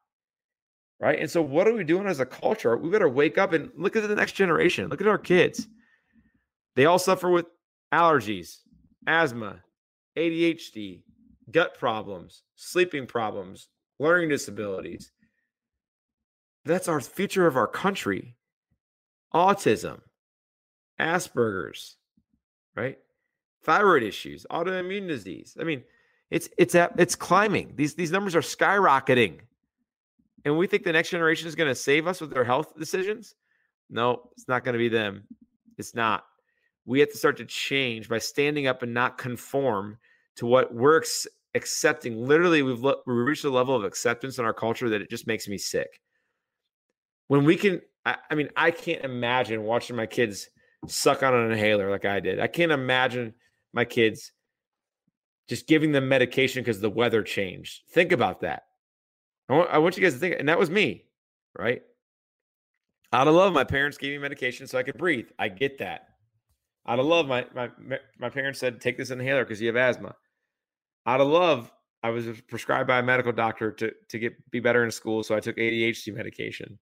[1.00, 1.20] Right.
[1.20, 2.76] And so, what are we doing as a culture?
[2.76, 4.88] We better wake up and look at the next generation.
[4.88, 5.68] Look at our kids.
[6.74, 7.46] They all suffer with
[7.94, 8.58] allergies,
[9.06, 9.60] asthma,
[10.16, 11.02] ADHD,
[11.52, 13.68] gut problems, sleeping problems,
[14.00, 15.12] learning disabilities.
[16.64, 18.34] That's our future of our country.
[19.32, 20.00] Autism,
[21.00, 21.96] Asperger's,
[22.74, 22.98] right?
[23.68, 25.54] Thyroid issues, autoimmune disease.
[25.60, 25.84] I mean,
[26.30, 27.74] it's it's it's climbing.
[27.76, 29.40] These these numbers are skyrocketing.
[30.46, 33.34] And we think the next generation is going to save us with their health decisions.
[33.90, 35.24] No, it's not going to be them.
[35.76, 36.24] It's not.
[36.86, 39.98] We have to start to change by standing up and not conform
[40.36, 41.02] to what we're
[41.54, 42.26] accepting.
[42.26, 45.46] Literally, we've we reached a level of acceptance in our culture that it just makes
[45.46, 46.00] me sick.
[47.26, 50.48] When we can, I, I mean, I can't imagine watching my kids
[50.86, 52.40] suck on an inhaler like I did.
[52.40, 53.34] I can't imagine
[53.72, 54.32] my kids
[55.48, 57.82] just giving them medication because the weather changed.
[57.90, 58.64] Think about that.
[59.48, 61.04] I want, I want you guys to think, and that was me,
[61.58, 61.82] right?
[63.12, 65.28] Out of love, my parents gave me medication so I could breathe.
[65.38, 66.08] I get that.
[66.86, 67.70] Out of love, my my
[68.18, 70.14] my parents said take this inhaler because you have asthma.
[71.06, 71.70] Out of love,
[72.02, 75.34] I was prescribed by a medical doctor to to get be better in school, so
[75.34, 76.78] I took ADHD medication.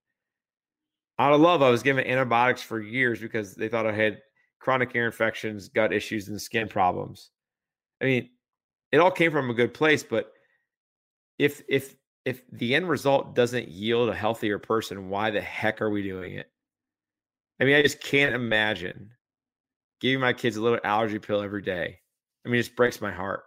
[1.18, 4.18] Out of love, I was given antibiotics for years because they thought I had
[4.58, 7.30] chronic ear infections, gut issues, and skin problems.
[8.00, 8.30] I mean,
[8.92, 10.32] it all came from a good place, but
[11.38, 15.90] if if if the end result doesn't yield a healthier person, why the heck are
[15.90, 16.50] we doing it?
[17.60, 19.10] I mean, I just can't imagine
[20.00, 22.00] giving my kids a little allergy pill every day.
[22.44, 23.44] I mean, it just breaks my heart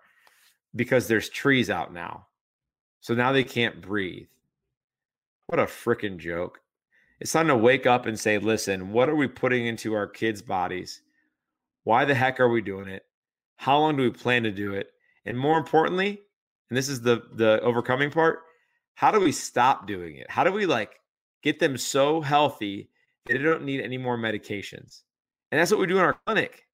[0.76, 2.28] because there's trees out now.
[3.01, 4.28] So now they can't breathe.
[5.47, 6.60] What a freaking joke.
[7.20, 10.41] It's time to wake up and say, listen, what are we putting into our kids'
[10.41, 11.01] bodies?
[11.84, 13.03] Why the heck are we doing it?
[13.57, 14.91] How long do we plan to do it?
[15.26, 16.22] And more importantly,
[16.70, 18.39] and this is the the overcoming part,
[18.95, 20.30] how do we stop doing it?
[20.30, 20.99] How do we like
[21.43, 22.89] get them so healthy
[23.26, 25.01] that they don't need any more medications?
[25.51, 26.67] And that's what we do in our clinic.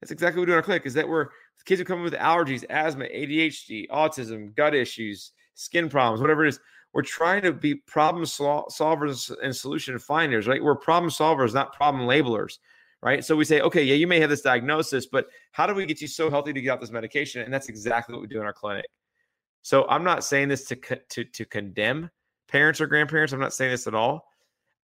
[0.00, 1.28] That's exactly what we do in our clinic is that we're
[1.64, 6.60] kids come in with allergies, asthma, ADHD, autism, gut issues, skin problems, whatever it is.
[6.92, 10.62] We're trying to be problem solvers and solution finders, right?
[10.62, 12.58] We're problem solvers, not problem labelers
[13.02, 13.24] right?
[13.24, 16.00] So we say, okay, yeah, you may have this diagnosis, but how do we get
[16.00, 17.42] you so healthy to get out this medication?
[17.42, 18.86] And that's exactly what we do in our clinic.
[19.62, 22.10] So I'm not saying this to to to condemn
[22.48, 23.32] parents or grandparents.
[23.32, 24.28] I'm not saying this at all.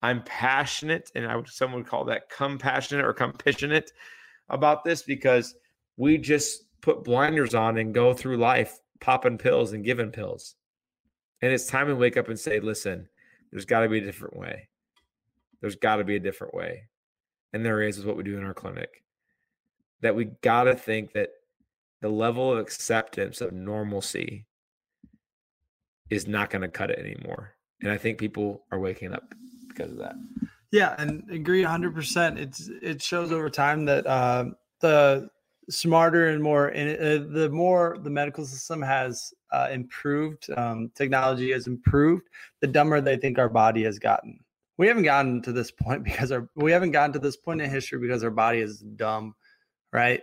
[0.02, 3.92] I'm passionate, and I would someone would call that compassionate or compassionate
[4.50, 5.54] about this because
[5.96, 10.56] we just put blinders on and go through life popping pills and giving pills.
[11.42, 13.08] And it's time to wake up and say, listen,
[13.50, 14.68] there's got to be a different way.
[15.60, 16.88] There's got to be a different way
[17.54, 19.04] and there is with what we do in our clinic.
[20.00, 21.30] That we got to think that
[22.02, 24.44] the level of acceptance of normalcy
[26.10, 27.54] is not going to cut it anymore.
[27.80, 29.34] And I think people are waking up
[29.68, 30.16] because of that.
[30.72, 32.38] Yeah, and agree 100%.
[32.38, 34.46] It's it shows over time that uh,
[34.80, 35.30] the
[35.68, 41.52] smarter and more and uh, the more the medical system has uh, improved, um, technology
[41.52, 42.28] has improved,
[42.60, 44.38] the dumber they think our body has gotten
[44.76, 47.70] we haven't gotten to this point because our we haven't gotten to this point in
[47.70, 49.34] history because our body is dumb,
[49.92, 50.20] right?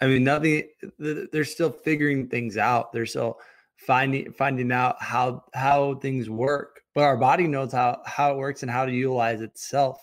[0.00, 0.68] I mean, nothing.
[0.98, 2.92] They're still figuring things out.
[2.92, 3.38] They're still
[3.76, 6.80] finding finding out how how things work.
[6.94, 10.00] But our body knows how how it works and how to utilize itself.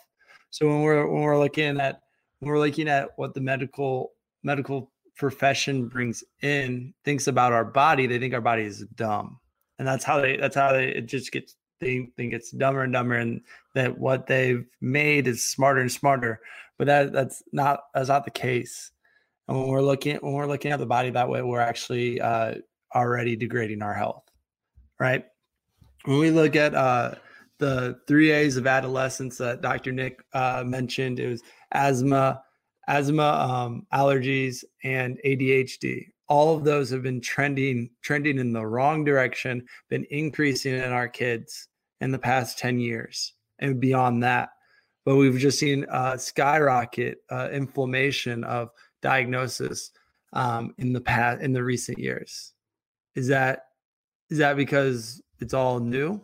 [0.49, 2.01] So when we're when we're looking at
[2.39, 4.13] when we're looking at what the medical
[4.43, 9.39] medical profession brings in, thinks about our body, they think our body is dumb,
[9.79, 12.93] and that's how they that's how they it just gets they think it's dumber and
[12.93, 13.41] dumber and
[13.73, 16.39] that what they've made is smarter and smarter.
[16.77, 18.91] But that that's not that's not the case.
[19.47, 22.55] And when we're looking when we're looking at the body that way we're actually uh,
[22.95, 24.23] already degrading our health
[25.01, 25.25] right?
[26.05, 27.15] When we look at uh,
[27.57, 32.41] the three a's of adolescence that dr nick uh, mentioned it was asthma
[32.87, 39.03] asthma um, allergies and adhd all of those have been trending trending in the wrong
[39.03, 41.67] direction been increasing in our kids
[41.99, 44.49] in the past 10 years and beyond that.
[45.05, 48.69] But we've just seen uh, skyrocket uh, inflammation of
[49.01, 49.91] diagnosis
[50.33, 52.53] um, in the past in the recent years.
[53.15, 53.65] Is that
[54.29, 56.21] is that because it's all new?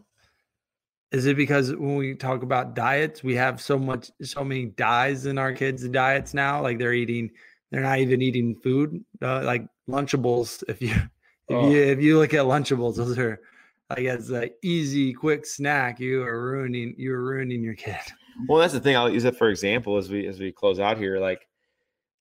[1.18, 5.26] Is it because when we talk about diets, we have so much so many dyes
[5.26, 6.62] in our kids' diets now?
[6.62, 7.32] Like they're eating,
[7.72, 10.64] they're not even eating food, uh, like Lunchables.
[10.68, 11.10] If you if
[11.50, 11.72] oh.
[11.72, 13.42] you if you look at Lunchables, those are
[13.90, 17.98] like as an easy, quick snack, you are ruining you are ruining your kid.
[18.48, 18.96] Well, that's the thing.
[18.96, 21.20] I'll use it for example as we as we close out here.
[21.20, 21.48] Like,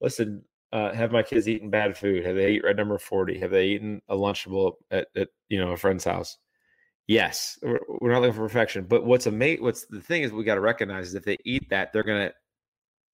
[0.01, 0.43] listen,
[0.73, 2.25] uh, have my kids eaten bad food?
[2.25, 3.39] Have they eaten red number forty?
[3.41, 6.39] Have they eaten a lunchable at, at you know a friend's house?
[7.09, 9.63] Yes, we're, not looking for perfection, but what's a mate?
[9.63, 12.33] What's the thing is we got to recognize is if they eat that, they're gonna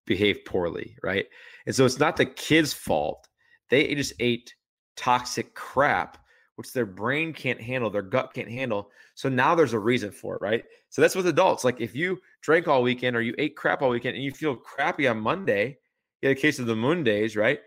[0.06, 1.26] behave poorly, right?
[1.66, 3.28] And so it's not the kid's fault.
[3.68, 4.54] They just ate
[4.96, 6.18] toxic crap
[6.56, 8.90] which their brain can't handle, their gut can't handle.
[9.14, 10.64] So now there's a reason for it, right?
[10.90, 11.64] So that's with adults.
[11.64, 14.56] Like if you drank all weekend or you ate crap all weekend and you feel
[14.56, 15.78] crappy on Monday,
[16.20, 17.60] you in the case of the moon days, right?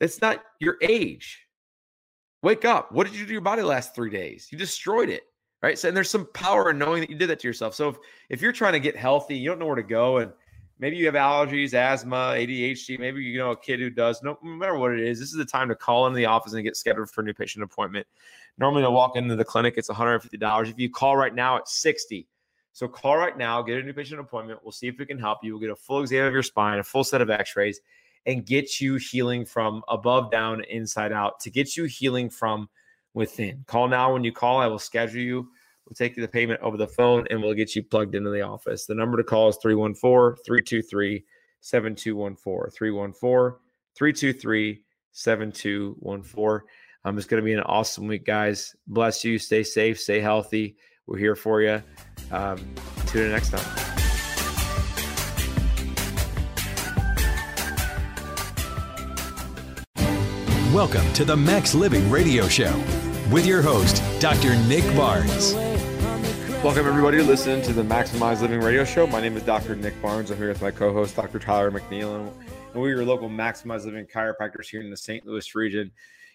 [0.00, 1.46] That's not your age.
[2.42, 2.92] Wake up.
[2.92, 4.48] What did you do to your body last three days?
[4.52, 5.22] You destroyed it.
[5.62, 5.78] Right.
[5.78, 7.74] So and there's some power in knowing that you did that to yourself.
[7.74, 7.96] So if,
[8.28, 10.32] if you're trying to get healthy, you don't know where to go, and
[10.78, 14.50] maybe you have allergies, asthma, ADHD, maybe you know a kid who does, no, no
[14.50, 16.76] matter what it is, this is the time to call into the office and get
[16.76, 18.06] scheduled for a new patient appointment.
[18.58, 20.70] Normally to walk into the clinic, it's $150.
[20.70, 22.28] If you call right now, it's 60
[22.76, 24.60] so call right now, get a new patient appointment.
[24.62, 25.54] We'll see if we can help you.
[25.54, 27.80] We'll get a full exam of your spine, a full set of x-rays,
[28.26, 32.68] and get you healing from above down, inside out, to get you healing from
[33.16, 33.64] within.
[33.66, 34.12] Call now.
[34.12, 35.48] When you call, I will schedule you.
[35.86, 38.86] We'll take the payment over the phone and we'll get you plugged into the office.
[38.86, 41.24] The number to call is 314 323
[41.60, 42.70] 7214.
[42.70, 43.58] 314
[43.96, 46.68] 323 7214.
[47.04, 48.76] Um, it's going to be an awesome week, guys.
[48.86, 49.38] Bless you.
[49.38, 49.98] Stay safe.
[49.98, 50.76] Stay healthy.
[51.06, 51.82] We're here for you.
[52.30, 52.58] Um,
[53.06, 53.64] tune in next time.
[60.74, 62.84] Welcome to the Max Living Radio Show
[63.30, 64.54] with your host, Dr.
[64.66, 65.54] Nick Barnes.
[66.62, 69.06] Welcome, everybody, to listen to the Maximize Living Radio Show.
[69.06, 69.74] My name is Dr.
[69.74, 70.30] Nick Barnes.
[70.30, 71.40] I'm here with my co host, Dr.
[71.40, 72.32] Tyler McNeil, and
[72.74, 75.26] we're your local Maximize Living chiropractors here in the St.
[75.26, 75.90] Louis region.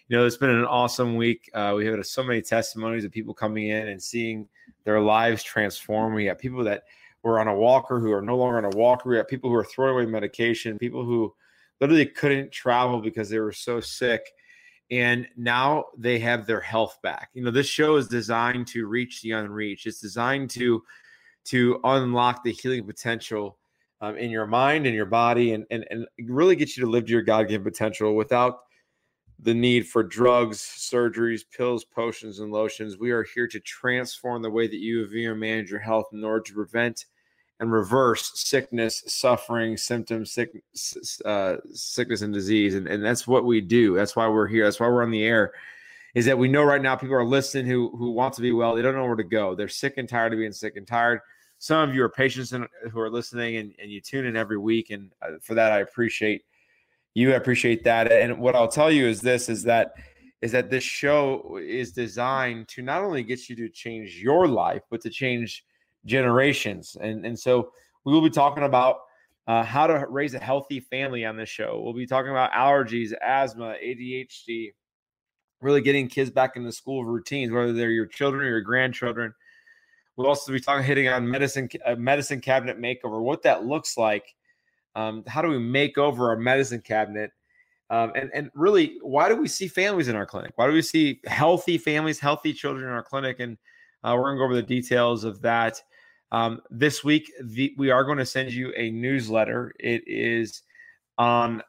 [0.08, 1.48] You know, it's been an awesome week.
[1.54, 4.46] Uh, we had so many testimonies of people coming in and seeing
[4.84, 6.12] their lives transform.
[6.12, 6.82] We have people that
[7.22, 9.08] were on a walker who are no longer on a walker.
[9.08, 11.32] We have people who are throwing away medication, people who
[11.80, 14.32] literally couldn't travel because they were so sick.
[14.92, 17.30] And now they have their health back.
[17.32, 19.86] You know, this show is designed to reach the unreached.
[19.86, 20.82] It's designed to
[21.46, 23.56] to unlock the healing potential
[24.02, 27.06] um, in your mind and your body and, and, and really get you to live
[27.06, 28.60] to your God given potential without
[29.40, 32.98] the need for drugs, surgeries, pills, potions, and lotions.
[32.98, 36.22] We are here to transform the way that you view and manage your health in
[36.22, 37.06] order to prevent
[37.62, 40.62] and reverse sickness, suffering, symptoms, sick,
[41.24, 42.74] uh, sickness, and disease.
[42.74, 43.94] And, and that's what we do.
[43.94, 44.64] That's why we're here.
[44.64, 45.52] That's why we're on the air.
[46.14, 48.74] Is that we know right now people are listening who who want to be well.
[48.74, 49.54] They don't know where to go.
[49.54, 51.20] They're sick and tired of being sick and tired.
[51.58, 54.90] Some of you are patients who are listening, and, and you tune in every week.
[54.90, 56.42] And uh, for that, I appreciate
[57.14, 59.92] you appreciate that and what i'll tell you is this is that
[60.40, 64.82] is that this show is designed to not only get you to change your life
[64.90, 65.64] but to change
[66.04, 67.72] generations and and so
[68.04, 69.00] we will be talking about
[69.46, 73.12] uh, how to raise a healthy family on this show we'll be talking about allergies
[73.22, 74.72] asthma adhd
[75.60, 79.32] really getting kids back into school routines whether they're your children or your grandchildren
[80.16, 84.34] we'll also be talking hitting on medicine uh, medicine cabinet makeover what that looks like
[84.94, 87.30] um, how do we make over our medicine cabinet?
[87.90, 90.52] Um, and, and really, why do we see families in our clinic?
[90.56, 93.40] Why do we see healthy families, healthy children in our clinic?
[93.40, 93.58] And
[94.02, 95.82] uh, we're going to go over the details of that.
[96.32, 99.72] Um, this week, the, we are going to send you a newsletter.
[99.78, 100.62] It is
[101.18, 101.62] on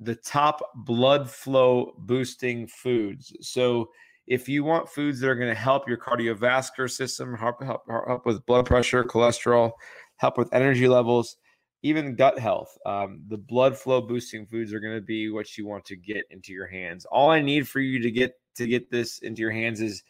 [0.00, 3.32] the top blood flow boosting foods.
[3.40, 3.90] So,
[4.26, 8.24] if you want foods that are going to help your cardiovascular system, help, help, help
[8.24, 9.72] with blood pressure, cholesterol,
[10.16, 11.36] help with energy levels,
[11.82, 12.74] even gut health.
[12.86, 16.24] Um, the blood flow boosting foods are going to be what you want to get
[16.30, 17.04] into your hands.
[17.04, 20.02] All I need for you to get to get this into your hands is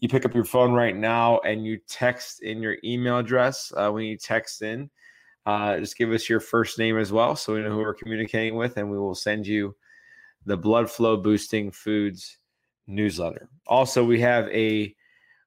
[0.00, 3.72] you pick up your phone right now and you text in your email address.
[3.76, 4.90] Uh, when you text in,
[5.46, 8.56] uh, just give us your first name as well, so we know who we're communicating
[8.56, 9.74] with, and we will send you
[10.46, 12.38] the blood flow boosting foods
[12.86, 13.48] newsletter.
[13.66, 14.94] Also, we have a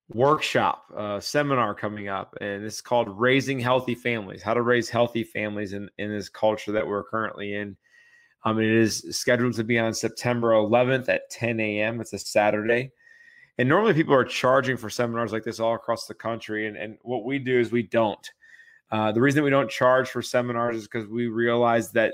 [0.10, 5.24] workshop uh, seminar coming up and it's called raising healthy families how to raise healthy
[5.24, 7.76] families in, in this culture that we're currently in
[8.43, 12.91] um, it is scheduled to be on september 11th at 10 a.m it's a saturday
[13.58, 16.97] and normally people are charging for seminars like this all across the country and, and
[17.01, 18.32] what we do is we don't
[18.91, 22.14] uh, the reason that we don't charge for seminars is because we realize that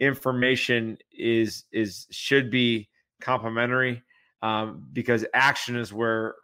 [0.00, 2.88] information is is should be
[3.20, 4.02] complementary
[4.42, 6.34] um, because action is where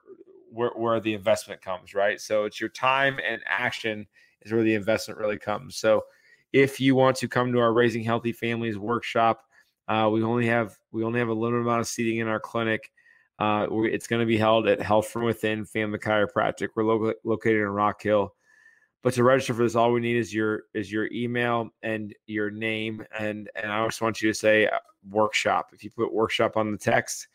[0.51, 2.21] where, where the investment comes, right?
[2.21, 4.07] So it's your time and action
[4.43, 5.77] is where the investment really comes.
[5.77, 6.05] So
[6.53, 9.43] if you want to come to our Raising Healthy Families workshop,
[9.89, 12.91] uh, we only have we only have a limited amount of seating in our clinic.
[13.39, 16.69] Uh, it's going to be held at Health from Within Family Chiropractic.
[16.75, 18.35] We're lo- located in Rock Hill.
[19.03, 22.51] But to register for this, all we need is your is your email and your
[22.51, 24.79] name, and and I just want you to say uh,
[25.09, 25.71] workshop.
[25.73, 27.29] If you put workshop on the text,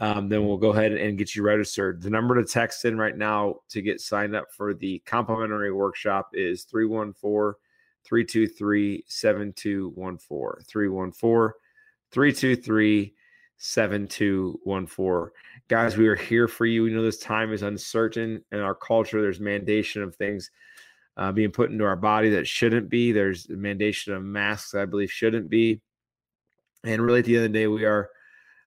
[0.00, 2.02] um, then we'll go ahead and get you registered.
[2.02, 6.28] The number to text in right now to get signed up for the complimentary workshop
[6.34, 7.58] is 314
[8.04, 10.64] 323 7214.
[10.66, 11.52] 314
[12.12, 13.14] 323
[13.58, 15.32] 7214.
[15.68, 16.84] Guys, we are here for you.
[16.84, 19.20] We know this time is uncertain in our culture.
[19.20, 20.50] There's mandation of things
[21.16, 23.12] uh, being put into our body that shouldn't be.
[23.12, 25.80] There's mandation of masks I believe shouldn't be.
[26.84, 28.08] And really, at the end of the day, we are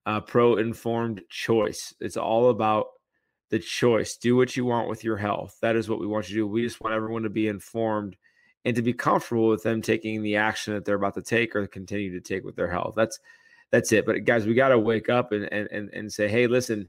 [0.06, 1.94] uh, pro informed choice.
[2.02, 2.88] It's all about
[3.50, 4.18] the choice.
[4.18, 5.58] Do what you want with your health.
[5.62, 6.48] That is what we want you to do.
[6.48, 8.18] We just want everyone to be informed
[8.66, 11.66] and to be comfortable with them taking the action that they're about to take or
[11.68, 12.94] continue to take with their health.
[12.96, 13.20] That's
[13.72, 14.06] that's it.
[14.06, 16.88] But guys, we got to wake up and, and and and say, hey, listen,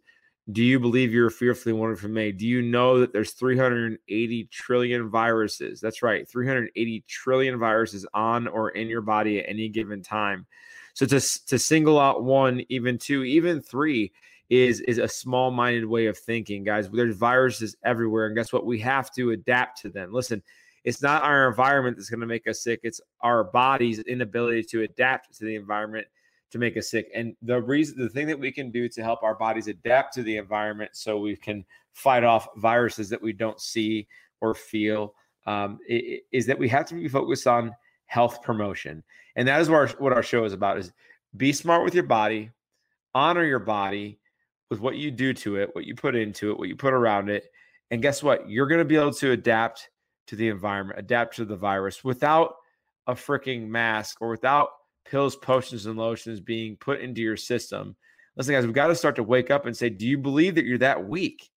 [0.50, 2.36] do you believe you're fearfully wonderfully made?
[2.36, 5.80] Do you know that there's 380 trillion viruses?
[5.80, 10.46] That's right, 380 trillion viruses on or in your body at any given time.
[10.94, 14.12] So to to single out one, even two, even three
[14.50, 16.90] is is a small-minded way of thinking, guys.
[16.90, 18.66] There's viruses everywhere, and guess what?
[18.66, 20.12] We have to adapt to them.
[20.12, 20.42] Listen,
[20.84, 24.82] it's not our environment that's going to make us sick; it's our body's inability to
[24.82, 26.06] adapt to the environment
[26.53, 27.09] to make us sick.
[27.14, 30.22] And the reason, the thing that we can do to help our bodies adapt to
[30.22, 34.07] the environment so we can fight off viruses that we don't see
[34.40, 35.14] or feel
[35.46, 37.74] um, is that we have to be focused on
[38.07, 39.03] health promotion.
[39.34, 40.92] And that is what our, what our show is about is
[41.36, 42.50] be smart with your body,
[43.14, 44.18] honor your body
[44.70, 47.30] with what you do to it, what you put into it, what you put around
[47.30, 47.50] it.
[47.90, 48.48] And guess what?
[48.48, 49.88] You're going to be able to adapt
[50.26, 52.57] to the environment, adapt to the virus without
[53.07, 54.68] a freaking mask or without
[55.05, 57.96] pills, potions, and lotions being put into your system.
[58.36, 60.64] Listen, guys, we've got to start to wake up and say, do you believe that
[60.64, 61.50] you're that weak?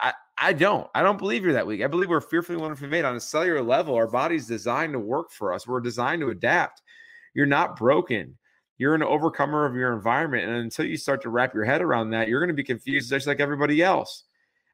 [0.00, 0.88] I, I don't.
[0.94, 1.82] I don't believe you're that weak.
[1.82, 3.94] I believe we're fearfully wonderfully made on a cellular level.
[3.94, 5.66] Our body's designed to work for us.
[5.66, 6.82] We're designed to adapt.
[7.34, 8.38] You're not broken.
[8.78, 10.48] You're an overcomer of your environment.
[10.48, 13.10] And until you start to wrap your head around that, you're going to be confused
[13.10, 14.24] just like everybody else.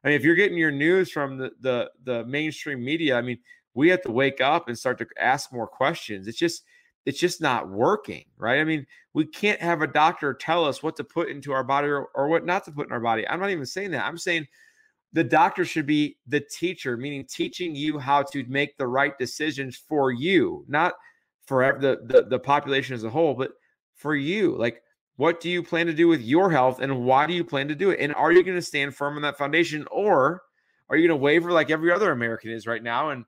[0.03, 3.39] I mean, if you're getting your news from the the, the mainstream media, I mean,
[3.73, 6.27] we have to wake up and start to ask more questions.
[6.27, 6.63] It's just
[7.05, 8.59] it's just not working, right?
[8.59, 11.87] I mean, we can't have a doctor tell us what to put into our body
[11.87, 13.27] or, or what not to put in our body.
[13.27, 14.05] I'm not even saying that.
[14.05, 14.47] I'm saying
[15.11, 19.75] the doctor should be the teacher, meaning teaching you how to make the right decisions
[19.75, 20.93] for you, not
[21.45, 23.51] for the, the, the population as a whole, but
[23.95, 24.57] for you.
[24.57, 24.81] Like,
[25.17, 27.75] what do you plan to do with your health and why do you plan to
[27.75, 27.99] do it?
[27.99, 30.41] And are you going to stand firm on that foundation or
[30.89, 33.25] are you going to waver like every other American is right now and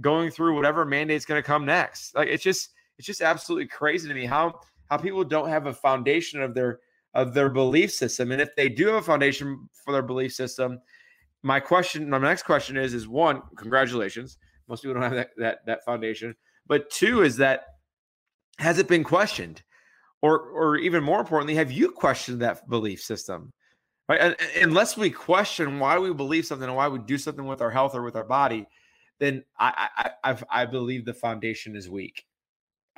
[0.00, 2.14] going through whatever mandate's going to come next?
[2.14, 5.72] Like, it's just, it's just absolutely crazy to me how how people don't have a
[5.72, 6.80] foundation of their
[7.14, 8.32] of their belief system.
[8.32, 10.80] And if they do have a foundation for their belief system,
[11.42, 14.38] my question, my next question is, is one, congratulations.
[14.68, 16.34] Most people don't have that that, that foundation.
[16.66, 17.64] But two is that
[18.58, 19.62] has it been questioned?
[20.20, 23.52] Or or even more importantly, have you questioned that belief system?
[24.08, 24.20] Right.
[24.20, 27.70] And, unless we question why we believe something and why we do something with our
[27.70, 28.66] health or with our body,
[29.20, 29.88] then I
[30.24, 32.24] I I, I believe the foundation is weak.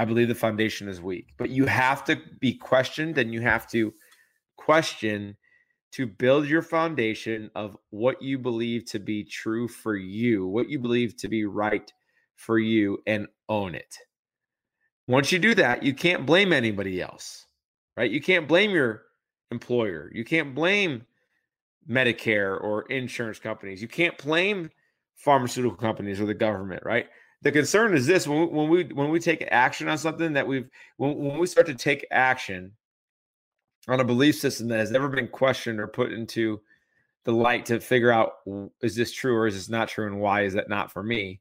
[0.00, 1.34] I believe the foundation is weak.
[1.36, 3.92] But you have to be questioned and you have to
[4.56, 5.36] question
[5.92, 10.78] to build your foundation of what you believe to be true for you, what you
[10.78, 11.92] believe to be right
[12.36, 13.94] for you, and own it.
[15.06, 17.44] Once you do that, you can't blame anybody else,
[17.94, 18.10] right?
[18.10, 19.02] You can't blame your
[19.50, 20.10] employer.
[20.14, 21.04] You can't blame
[21.86, 23.82] Medicare or insurance companies.
[23.82, 24.70] You can't blame
[25.16, 27.06] pharmaceutical companies or the government, right?
[27.42, 30.46] The concern is this when we, when we when we take action on something that
[30.46, 32.72] we've when, when we start to take action
[33.88, 36.60] on a belief system that has never been questioned or put into
[37.24, 38.34] the light to figure out
[38.82, 41.40] is this true or is this not true and why is that not for me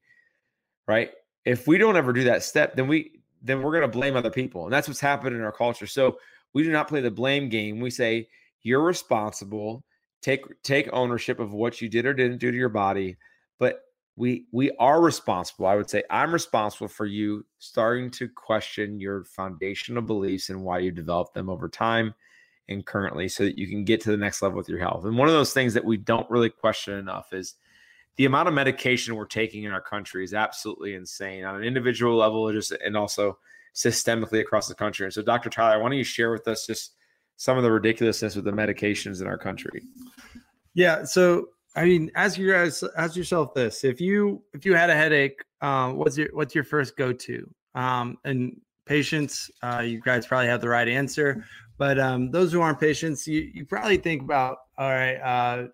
[0.88, 1.12] right?
[1.45, 4.32] If we don't ever do that step then we then we're going to blame other
[4.32, 5.88] people and that's what's happened in our culture.
[5.88, 6.18] So
[6.54, 7.80] we do not play the blame game.
[7.80, 8.28] We say
[8.64, 9.84] you're responsible.
[10.22, 13.18] Take take ownership of what you did or didn't do to your body
[13.60, 13.84] but
[14.20, 19.24] we we are responsible i would say i'm responsible for you starting to question your
[19.24, 22.13] foundational beliefs and why you develop them over time
[22.70, 25.03] and currently so that you can get to the next level with your health.
[25.03, 27.55] And one of those things that we don't really question enough is
[28.15, 32.15] the amount of medication we're taking in our country is absolutely insane on an individual
[32.15, 33.38] level just and also
[33.74, 35.05] systemically across the country.
[35.05, 36.93] And so dr tyler why don't you share with us just
[37.38, 39.82] some of the ridiculousness with the medications in our country?
[40.76, 41.47] Yeah so
[41.80, 45.40] I mean, ask you guys, ask yourself this: if you if you had a headache,
[45.62, 47.50] um, what's your what's your first go to?
[47.74, 51.46] Um, and patients, uh, you guys probably have the right answer,
[51.78, 55.16] but um, those who aren't patients, you you probably think about, all right.
[55.16, 55.68] Uh,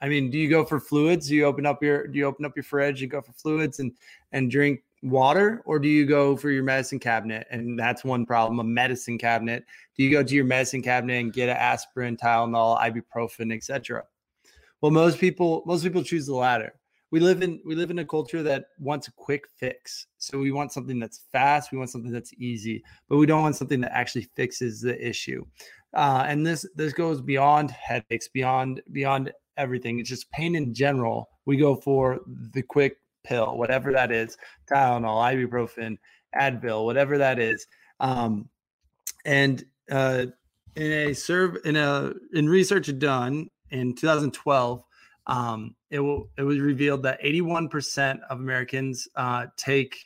[0.00, 1.28] I mean, do you go for fluids?
[1.28, 3.78] Do you open up your do you open up your fridge and go for fluids
[3.78, 3.92] and
[4.32, 7.46] and drink water, or do you go for your medicine cabinet?
[7.52, 9.64] And that's one problem: a medicine cabinet.
[9.96, 14.02] Do you go to your medicine cabinet and get an aspirin, Tylenol, ibuprofen, etc.?
[14.84, 16.74] Well, most people most people choose the latter.
[17.10, 20.08] We live in we live in a culture that wants a quick fix.
[20.18, 23.56] So we want something that's fast, we want something that's easy, but we don't want
[23.56, 25.42] something that actually fixes the issue.
[25.94, 30.00] uh, and this this goes beyond headaches, beyond beyond everything.
[30.00, 31.30] It's just pain in general.
[31.46, 32.20] We go for
[32.52, 34.36] the quick pill, whatever that is,
[34.70, 35.96] Tylenol, ibuprofen,
[36.38, 37.66] Advil, whatever that is.
[38.00, 38.50] Um,
[39.24, 40.26] and uh,
[40.76, 44.84] in a serve in a in research done in 2012,
[45.26, 49.96] um, it will it was revealed that 81% of Americans uh, take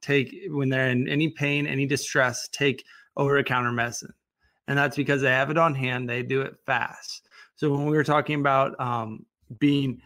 [0.00, 2.84] take when they're in any pain, any distress, take
[3.16, 4.12] over the counter medicine,
[4.68, 6.08] and that's because they have it on hand.
[6.08, 7.28] They do it fast.
[7.56, 9.24] So when we were talking about um,
[9.58, 10.00] being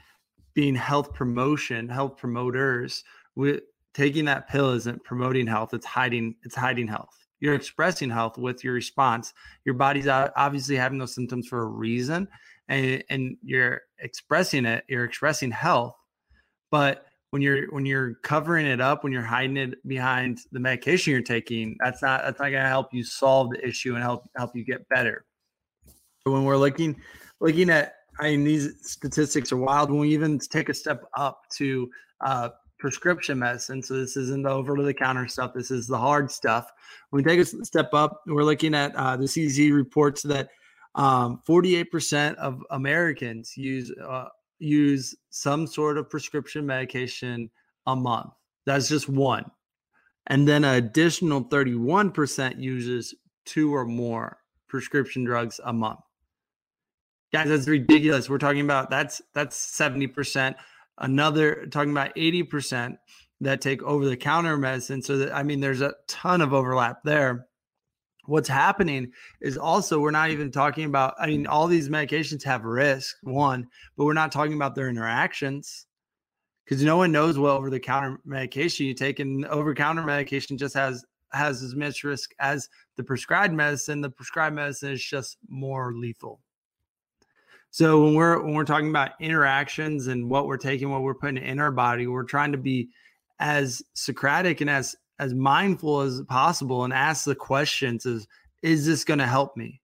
[0.55, 3.05] being health promotion, health promoters,
[3.35, 3.61] we
[3.93, 7.21] taking that pill isn't promoting health; it's hiding it's hiding health.
[7.41, 9.33] You're expressing health with your response.
[9.64, 12.29] Your body's obviously having those symptoms for a reason,
[12.71, 14.85] and, and you're expressing it.
[14.89, 15.97] You're expressing health,
[16.71, 21.12] but when you're when you're covering it up, when you're hiding it behind the medication
[21.12, 24.29] you're taking, that's not that's not going to help you solve the issue and help
[24.37, 25.25] help you get better.
[26.25, 26.97] So when we're looking
[27.41, 29.91] looking at I mean, these statistics are wild.
[29.91, 31.91] When we even take a step up to
[32.21, 36.31] uh, prescription medicine, so this isn't the over the counter stuff, this is the hard
[36.31, 36.71] stuff.
[37.11, 40.51] When we take a step up, we're looking at uh, the CDC reports that
[40.95, 44.26] um, 48% of Americans use uh,
[44.59, 47.51] use some sort of prescription medication
[47.86, 48.32] a month.
[48.66, 49.51] That's just one.
[50.26, 53.14] And then an additional 31% uses
[53.47, 54.38] two or more
[54.68, 56.01] prescription drugs a month.
[57.32, 58.28] Guys that's ridiculous.
[58.28, 60.57] We're talking about that's that's 70%
[60.99, 62.99] another talking about 80%
[63.41, 65.01] that take over the counter medicine.
[65.01, 67.47] So that i mean there's a ton of overlap there
[68.31, 72.64] what's happening is also we're not even talking about i mean all these medications have
[72.64, 73.66] risk one
[74.01, 75.85] but we're not talking about their interactions.
[76.64, 80.57] Because no one knows what over the counter medication you take and over counter medication
[80.57, 81.05] just has
[81.35, 82.66] has as much risk as
[82.97, 84.01] the prescribed medicine.
[84.01, 86.41] The prescribed medicine is just more lethal.
[87.70, 91.45] So when we're when we're talking about interactions and what we're taking, what we're putting
[91.45, 92.89] in our body, we're trying to be
[93.39, 98.27] as Socratic and as as mindful as possible and ask the questions: Is
[98.62, 99.81] is this going to help me?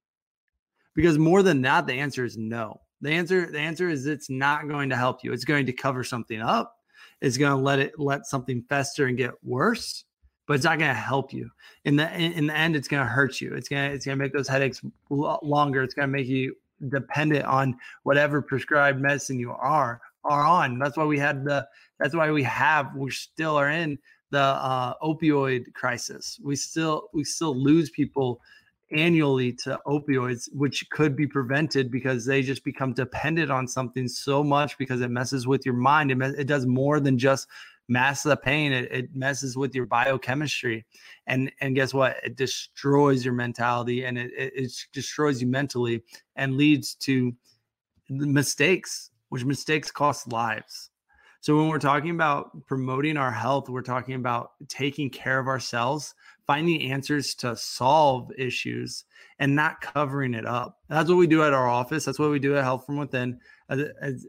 [0.95, 2.81] Because more than that, the answer is no.
[3.01, 5.31] The answer the answer is it's not going to help you.
[5.31, 6.75] It's going to cover something up.
[7.21, 10.03] It's going to let it let something fester and get worse
[10.47, 11.51] but it's not going to help you.
[11.83, 13.53] In the in, the end, it's going to hurt you.
[13.53, 15.83] It's going to it's going to make those headaches longer.
[15.83, 16.55] It's going to make you
[16.89, 20.79] dependent on whatever prescribed medicine you are are on.
[20.79, 21.67] That's why we had the.
[21.99, 22.95] That's why we have.
[22.95, 23.99] We still are in
[24.31, 26.39] the uh, opioid crisis.
[26.43, 28.41] We still we still lose people
[28.91, 34.43] annually to opioids, which could be prevented because they just become dependent on something so
[34.43, 36.11] much because it messes with your mind.
[36.11, 37.47] It, it does more than just
[37.89, 38.71] mask the pain.
[38.71, 40.85] It, it messes with your biochemistry,
[41.27, 42.17] and and guess what?
[42.23, 46.03] It destroys your mentality and it, it, it destroys you mentally
[46.35, 47.33] and leads to
[48.09, 50.89] mistakes, which mistakes cost lives.
[51.47, 56.13] So when we're talking about promoting our health, we're talking about taking care of ourselves,
[56.45, 59.05] finding answers to solve issues,
[59.39, 60.79] and not covering it up.
[60.89, 62.03] That's what we do at our office.
[62.03, 63.39] That's what we do at Health from Within.
[63.69, 63.77] Uh,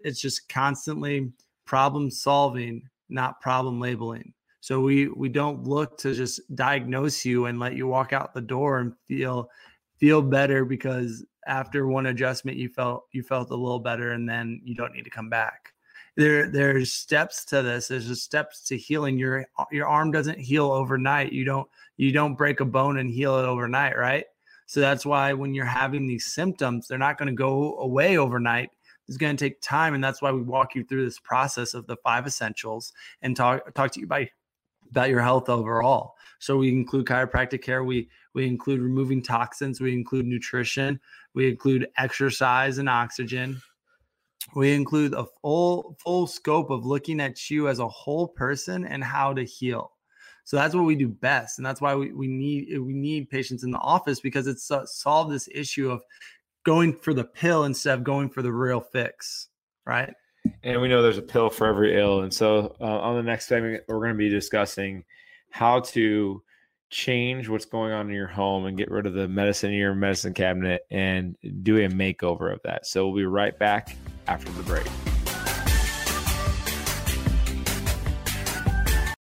[0.05, 1.33] it's just constantly
[1.65, 4.33] problem solving not problem labeling.
[4.61, 8.41] So we we don't look to just diagnose you and let you walk out the
[8.41, 9.51] door and feel
[9.97, 14.61] feel better because after one adjustment you felt you felt a little better and then
[14.63, 15.73] you don't need to come back.
[16.19, 17.89] There there's steps to this.
[17.89, 19.19] There's steps to healing.
[19.19, 21.33] Your your arm doesn't heal overnight.
[21.33, 24.27] You don't you don't break a bone and heal it overnight, right?
[24.67, 28.71] So that's why when you're having these symptoms, they're not going to go away overnight
[29.09, 31.87] it's going to take time and that's why we walk you through this process of
[31.87, 32.93] the five essentials
[33.23, 34.27] and talk talk to you about
[34.91, 39.93] about your health overall so we include chiropractic care we we include removing toxins we
[39.93, 41.01] include nutrition
[41.35, 43.61] we include exercise and oxygen
[44.55, 49.05] we include a full full scope of looking at you as a whole person and
[49.05, 49.93] how to heal
[50.45, 53.65] so that's what we do best and that's why we, we need we need patients
[53.65, 56.03] in the office because it's uh, solve this issue of
[56.69, 59.49] going for the pill instead of going for the real fix,
[59.87, 60.13] right?
[60.63, 62.21] And we know there's a pill for every ill.
[62.21, 65.05] And so uh, on the next segment, we're going to be discussing
[65.51, 66.43] how to
[66.91, 69.95] change what's going on in your home and get rid of the medicine in your
[69.95, 72.87] medicine cabinet and do a makeover of that.
[72.87, 74.87] So we'll be right back after the break.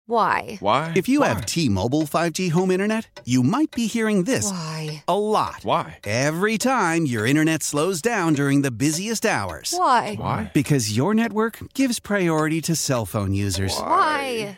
[0.10, 0.56] Why?
[0.62, 0.94] Why?
[0.96, 1.28] If you Why?
[1.28, 5.04] have T-Mobile 5G home internet, you might be hearing this Why?
[5.06, 5.60] a lot.
[5.64, 6.00] Why?
[6.06, 9.74] Every time your internet slows down during the busiest hours.
[9.76, 10.16] Why?
[10.16, 10.50] Why?
[10.54, 13.78] Because your network gives priority to cell phone users.
[13.78, 14.58] Why?